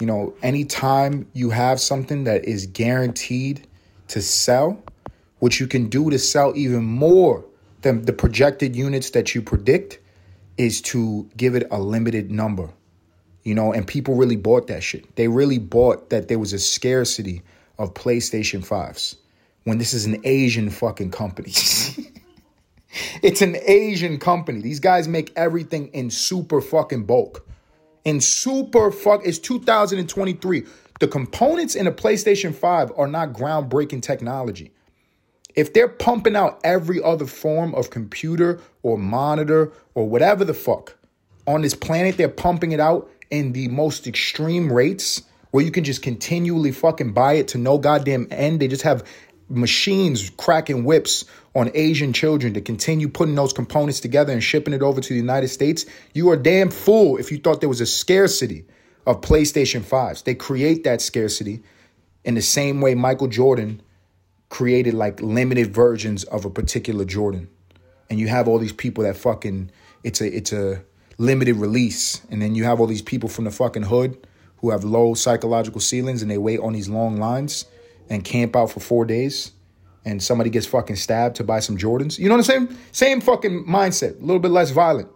You 0.00 0.06
know, 0.06 0.34
anytime 0.42 1.28
you 1.32 1.50
have 1.50 1.80
something 1.80 2.24
that 2.24 2.44
is 2.44 2.66
guaranteed 2.66 3.66
to 4.08 4.22
sell, 4.22 4.82
what 5.40 5.60
you 5.60 5.66
can 5.66 5.88
do 5.88 6.10
to 6.10 6.18
sell 6.18 6.52
even 6.56 6.84
more 6.84 7.44
than 7.82 8.02
the 8.02 8.12
projected 8.12 8.74
units 8.76 9.10
that 9.10 9.34
you 9.34 9.42
predict 9.42 9.98
is 10.56 10.80
to 10.80 11.28
give 11.36 11.54
it 11.56 11.66
a 11.70 11.80
limited 11.80 12.30
number. 12.30 12.70
You 13.42 13.54
know, 13.54 13.72
and 13.72 13.86
people 13.86 14.14
really 14.14 14.36
bought 14.36 14.68
that 14.68 14.82
shit. 14.82 15.16
They 15.16 15.28
really 15.28 15.58
bought 15.58 16.10
that 16.10 16.28
there 16.28 16.38
was 16.38 16.52
a 16.52 16.58
scarcity 16.58 17.42
of 17.78 17.92
PlayStation 17.94 18.64
5s 18.66 19.16
when 19.64 19.78
this 19.78 19.92
is 19.92 20.06
an 20.06 20.20
Asian 20.24 20.70
fucking 20.70 21.10
company. 21.10 21.50
it's 23.22 23.42
an 23.42 23.56
Asian 23.66 24.18
company. 24.18 24.60
These 24.60 24.80
guys 24.80 25.08
make 25.08 25.32
everything 25.36 25.88
in 25.88 26.10
super 26.10 26.60
fucking 26.60 27.04
bulk. 27.04 27.46
In 28.04 28.20
super 28.20 28.90
fuck, 28.90 29.22
it's 29.24 29.38
2023. 29.38 30.64
The 31.00 31.08
components 31.08 31.74
in 31.74 31.86
a 31.86 31.92
PlayStation 31.92 32.54
5 32.54 32.92
are 32.96 33.08
not 33.08 33.32
groundbreaking 33.32 34.02
technology. 34.02 34.72
If 35.54 35.72
they're 35.72 35.88
pumping 35.88 36.36
out 36.36 36.60
every 36.64 37.02
other 37.02 37.26
form 37.26 37.74
of 37.74 37.90
computer 37.90 38.60
or 38.82 38.98
monitor 38.98 39.72
or 39.94 40.08
whatever 40.08 40.44
the 40.44 40.54
fuck 40.54 40.96
on 41.46 41.62
this 41.62 41.74
planet, 41.74 42.16
they're 42.16 42.28
pumping 42.28 42.72
it 42.72 42.80
out 42.80 43.08
in 43.30 43.52
the 43.52 43.68
most 43.68 44.06
extreme 44.06 44.72
rates 44.72 45.22
where 45.50 45.64
you 45.64 45.70
can 45.70 45.84
just 45.84 46.02
continually 46.02 46.72
fucking 46.72 47.12
buy 47.12 47.34
it 47.34 47.48
to 47.48 47.58
no 47.58 47.78
goddamn 47.78 48.26
end. 48.30 48.60
They 48.60 48.68
just 48.68 48.82
have 48.82 49.04
machines 49.48 50.30
cracking 50.30 50.84
whips 50.84 51.24
on 51.54 51.70
Asian 51.74 52.12
children 52.12 52.54
to 52.54 52.60
continue 52.60 53.08
putting 53.08 53.34
those 53.34 53.52
components 53.52 54.00
together 54.00 54.32
and 54.32 54.42
shipping 54.42 54.74
it 54.74 54.82
over 54.82 55.00
to 55.00 55.08
the 55.08 55.18
United 55.18 55.48
States. 55.48 55.86
You 56.12 56.30
are 56.30 56.36
damn 56.36 56.70
fool 56.70 57.16
if 57.16 57.30
you 57.30 57.38
thought 57.38 57.60
there 57.60 57.68
was 57.68 57.80
a 57.80 57.86
scarcity 57.86 58.64
of 59.06 59.20
PlayStation 59.20 59.82
5s. 59.82 60.24
They 60.24 60.34
create 60.34 60.84
that 60.84 61.00
scarcity 61.00 61.62
in 62.24 62.34
the 62.34 62.42
same 62.42 62.80
way 62.80 62.94
Michael 62.94 63.28
Jordan 63.28 63.82
created 64.48 64.94
like 64.94 65.20
limited 65.20 65.72
versions 65.72 66.24
of 66.24 66.44
a 66.44 66.50
particular 66.50 67.04
Jordan. 67.04 67.48
And 68.10 68.18
you 68.18 68.28
have 68.28 68.48
all 68.48 68.58
these 68.58 68.72
people 68.72 69.04
that 69.04 69.16
fucking 69.16 69.70
it's 70.02 70.20
a 70.20 70.36
it's 70.36 70.52
a 70.52 70.82
limited 71.18 71.56
release. 71.56 72.22
And 72.30 72.40
then 72.42 72.54
you 72.54 72.64
have 72.64 72.80
all 72.80 72.86
these 72.86 73.02
people 73.02 73.28
from 73.28 73.44
the 73.44 73.50
fucking 73.50 73.84
hood 73.84 74.26
who 74.58 74.70
have 74.70 74.84
low 74.84 75.14
psychological 75.14 75.80
ceilings 75.80 76.22
and 76.22 76.30
they 76.30 76.38
wait 76.38 76.60
on 76.60 76.72
these 76.72 76.88
long 76.88 77.18
lines 77.18 77.66
and 78.08 78.24
camp 78.24 78.56
out 78.56 78.70
for 78.70 78.80
four 78.80 79.04
days 79.04 79.52
and 80.04 80.22
somebody 80.22 80.50
gets 80.50 80.66
fucking 80.66 80.96
stabbed 80.96 81.36
to 81.36 81.44
buy 81.44 81.60
some 81.60 81.76
Jordans. 81.78 82.18
You 82.18 82.28
know 82.28 82.36
what 82.36 82.50
I'm 82.50 82.66
saying? 82.66 82.78
Same 82.92 83.20
fucking 83.20 83.64
mindset, 83.64 84.18
a 84.18 84.24
little 84.24 84.38
bit 84.38 84.50
less 84.50 84.70
violent. 84.70 85.08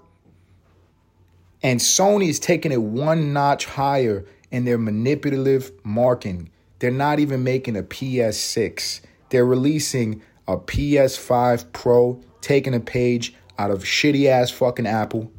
And 1.63 1.81
Sony 1.81 2.29
is 2.29 2.39
taking 2.39 2.73
it 2.73 2.81
one 2.81 3.33
notch 3.33 3.67
higher 3.67 4.25
in 4.51 4.65
their 4.65 4.79
manipulative 4.79 5.73
marketing. 5.85 6.51
They're 6.79 6.91
not 6.91 7.19
even 7.19 7.43
making 7.43 7.77
a 7.77 7.83
PS6. 7.83 9.01
They're 9.31 9.45
releasing 9.45 10.23
a 10.47 10.57
PS5 10.57 11.73
Pro, 11.73 12.23
taking 12.41 12.75
a 12.75 12.81
page 12.81 13.35
out 13.59 13.71
of 13.71 13.83
shitty 13.83 14.27
ass 14.27 14.51
fucking 14.51 14.87
Apple. 14.87 15.31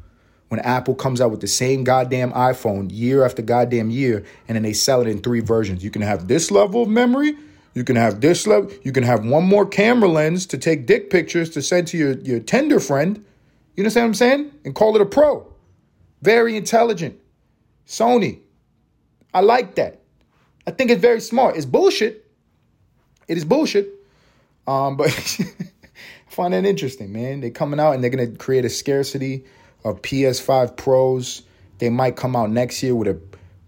When 0.50 0.58
Apple 0.60 0.96
comes 0.96 1.20
out 1.20 1.30
with 1.30 1.40
the 1.40 1.46
same 1.46 1.84
goddamn 1.84 2.32
iPhone 2.32 2.90
year 2.90 3.24
after 3.24 3.40
goddamn 3.40 3.88
year, 3.88 4.24
and 4.48 4.56
then 4.56 4.64
they 4.64 4.72
sell 4.72 5.00
it 5.00 5.06
in 5.06 5.20
three 5.20 5.38
versions. 5.38 5.84
You 5.84 5.92
can 5.92 6.02
have 6.02 6.26
this 6.26 6.50
level 6.50 6.82
of 6.82 6.88
memory, 6.88 7.36
you 7.72 7.84
can 7.84 7.94
have 7.94 8.20
this 8.20 8.48
level, 8.48 8.68
you 8.82 8.90
can 8.90 9.04
have 9.04 9.24
one 9.24 9.44
more 9.44 9.64
camera 9.64 10.08
lens 10.08 10.46
to 10.46 10.58
take 10.58 10.86
dick 10.86 11.08
pictures 11.08 11.50
to 11.50 11.62
send 11.62 11.86
to 11.88 11.96
your, 11.96 12.18
your 12.22 12.40
Tinder 12.40 12.80
friend. 12.80 13.24
You 13.76 13.82
understand 13.82 14.06
what 14.06 14.08
I'm 14.08 14.14
saying? 14.14 14.52
And 14.64 14.74
call 14.74 14.96
it 14.96 15.00
a 15.00 15.06
pro. 15.06 15.46
Very 16.20 16.56
intelligent. 16.56 17.16
Sony. 17.86 18.40
I 19.32 19.42
like 19.42 19.76
that. 19.76 20.00
I 20.66 20.72
think 20.72 20.90
it's 20.90 21.00
very 21.00 21.20
smart. 21.20 21.54
It's 21.54 21.64
bullshit. 21.64 22.28
It 23.28 23.38
is 23.38 23.44
bullshit. 23.44 23.88
Um, 24.66 24.96
but 24.96 25.10
I 25.40 26.30
find 26.30 26.54
that 26.54 26.66
interesting, 26.66 27.12
man. 27.12 27.38
They're 27.38 27.50
coming 27.50 27.78
out 27.78 27.92
and 27.92 28.02
they're 28.02 28.10
gonna 28.10 28.32
create 28.32 28.64
a 28.64 28.68
scarcity 28.68 29.44
of 29.84 30.02
PS5 30.02 30.76
Pros. 30.76 31.42
They 31.78 31.90
might 31.90 32.16
come 32.16 32.36
out 32.36 32.50
next 32.50 32.82
year 32.82 32.94
with 32.94 33.08
a 33.08 33.20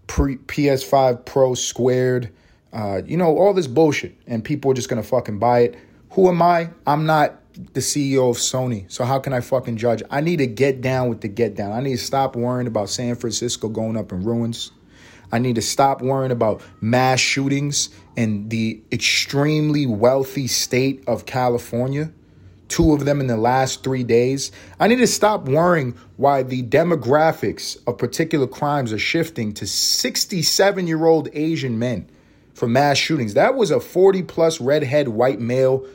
pre- 0.07 0.37
PS5 0.37 1.25
Pro 1.25 1.53
squared. 1.53 2.31
Uh, 2.71 3.01
you 3.05 3.17
know, 3.17 3.37
all 3.37 3.53
this 3.53 3.67
bullshit. 3.67 4.15
And 4.27 4.43
people 4.43 4.71
are 4.71 4.73
just 4.73 4.89
gonna 4.89 5.03
fucking 5.03 5.39
buy 5.39 5.59
it. 5.61 5.75
Who 6.11 6.27
am 6.27 6.41
I? 6.41 6.69
I'm 6.85 7.05
not 7.05 7.39
the 7.73 7.79
CEO 7.79 8.29
of 8.29 8.37
Sony. 8.37 8.91
So 8.91 9.05
how 9.05 9.19
can 9.19 9.33
I 9.33 9.39
fucking 9.41 9.77
judge? 9.77 10.01
I 10.09 10.21
need 10.21 10.37
to 10.37 10.47
get 10.47 10.81
down 10.81 11.09
with 11.09 11.21
the 11.21 11.27
get 11.27 11.55
down. 11.55 11.71
I 11.71 11.81
need 11.81 11.97
to 11.97 12.03
stop 12.03 12.35
worrying 12.35 12.67
about 12.67 12.89
San 12.89 13.15
Francisco 13.15 13.69
going 13.69 13.97
up 13.97 14.11
in 14.11 14.23
ruins. 14.23 14.71
I 15.31 15.39
need 15.39 15.55
to 15.55 15.61
stop 15.61 16.01
worrying 16.01 16.31
about 16.31 16.61
mass 16.79 17.19
shootings 17.19 17.89
in 18.15 18.49
the 18.49 18.81
extremely 18.91 19.87
wealthy 19.87 20.47
state 20.47 21.03
of 21.07 21.25
California. 21.25 22.11
Two 22.73 22.93
of 22.93 23.05
them 23.05 23.19
in 23.19 23.27
the 23.27 23.37
last 23.37 23.83
three 23.83 24.03
days. 24.03 24.51
I 24.79 24.87
need 24.87 24.97
to 24.97 25.07
stop 25.07 25.45
worrying 25.47 25.95
why 26.17 26.41
the 26.41 26.63
demographics 26.63 27.77
of 27.85 27.97
particular 27.97 28.47
crimes 28.47 28.91
are 28.91 28.99
shifting 28.99 29.53
to 29.53 29.67
67 29.67 30.87
year 30.87 31.05
old 31.05 31.29
Asian 31.33 31.77
men 31.77 32.09
for 32.53 32.67
mass 32.67 32.97
shootings. 32.97 33.35
That 33.35 33.55
was 33.55 33.69
a 33.69 33.79
40 33.79 34.23
plus 34.23 34.59
redhead 34.59 35.09
white 35.09 35.39
male 35.39 35.85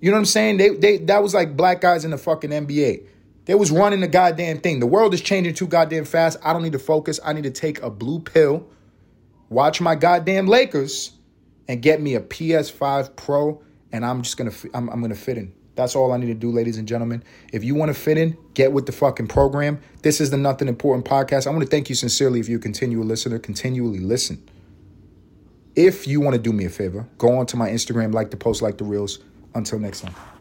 you 0.00 0.10
know 0.10 0.16
what 0.16 0.20
I'm 0.20 0.26
saying? 0.26 0.58
They 0.58 0.68
they 0.70 0.96
that 0.98 1.22
was 1.22 1.34
like 1.34 1.56
black 1.56 1.80
guys 1.80 2.04
in 2.04 2.10
the 2.10 2.18
fucking 2.18 2.50
NBA. 2.50 3.06
They 3.46 3.54
was 3.54 3.70
running 3.70 4.00
the 4.00 4.08
goddamn 4.08 4.58
thing. 4.58 4.80
The 4.80 4.86
world 4.86 5.14
is 5.14 5.20
changing 5.20 5.54
too 5.54 5.66
goddamn 5.66 6.04
fast. 6.04 6.38
I 6.42 6.52
don't 6.52 6.62
need 6.62 6.72
to 6.72 6.78
focus. 6.78 7.20
I 7.24 7.32
need 7.32 7.44
to 7.44 7.50
take 7.50 7.80
a 7.80 7.90
blue 7.90 8.18
pill, 8.18 8.68
watch 9.48 9.80
my 9.80 9.94
goddamn 9.94 10.48
Lakers, 10.48 11.12
and 11.68 11.80
get 11.80 12.00
me 12.00 12.14
a 12.14 12.20
PS5 12.20 13.16
Pro. 13.16 13.62
And 13.92 14.04
I'm 14.04 14.22
just 14.22 14.36
gonna 14.36 14.52
I'm, 14.74 14.88
I'm 14.90 15.00
gonna 15.00 15.14
fit 15.14 15.38
in. 15.38 15.52
That's 15.76 15.94
all 15.94 16.12
I 16.12 16.16
need 16.16 16.26
to 16.26 16.34
do, 16.34 16.50
ladies 16.50 16.78
and 16.78 16.88
gentlemen. 16.88 17.22
If 17.52 17.62
you 17.62 17.74
want 17.74 17.90
to 17.90 17.94
fit 17.94 18.18
in, 18.18 18.36
get 18.54 18.72
with 18.72 18.86
the 18.86 18.92
fucking 18.92 19.28
program. 19.28 19.78
This 20.02 20.20
is 20.20 20.30
the 20.30 20.38
Nothing 20.38 20.68
Important 20.68 21.06
podcast. 21.06 21.46
I 21.46 21.50
want 21.50 21.62
to 21.62 21.68
thank 21.68 21.88
you 21.88 21.94
sincerely 21.94 22.40
if 22.40 22.48
you're 22.48 22.58
a 22.58 22.62
continual 22.62 23.04
listener. 23.04 23.38
Continually 23.38 24.00
listen. 24.00 24.42
If 25.76 26.06
you 26.06 26.20
want 26.20 26.34
to 26.34 26.40
do 26.40 26.54
me 26.54 26.64
a 26.64 26.70
favor, 26.70 27.06
go 27.18 27.38
on 27.38 27.46
to 27.46 27.56
my 27.58 27.68
Instagram, 27.68 28.14
like 28.14 28.30
the 28.30 28.38
post, 28.38 28.62
like 28.62 28.78
the 28.78 28.84
reels. 28.84 29.18
Until 29.54 29.78
next 29.78 30.00
time. 30.00 30.35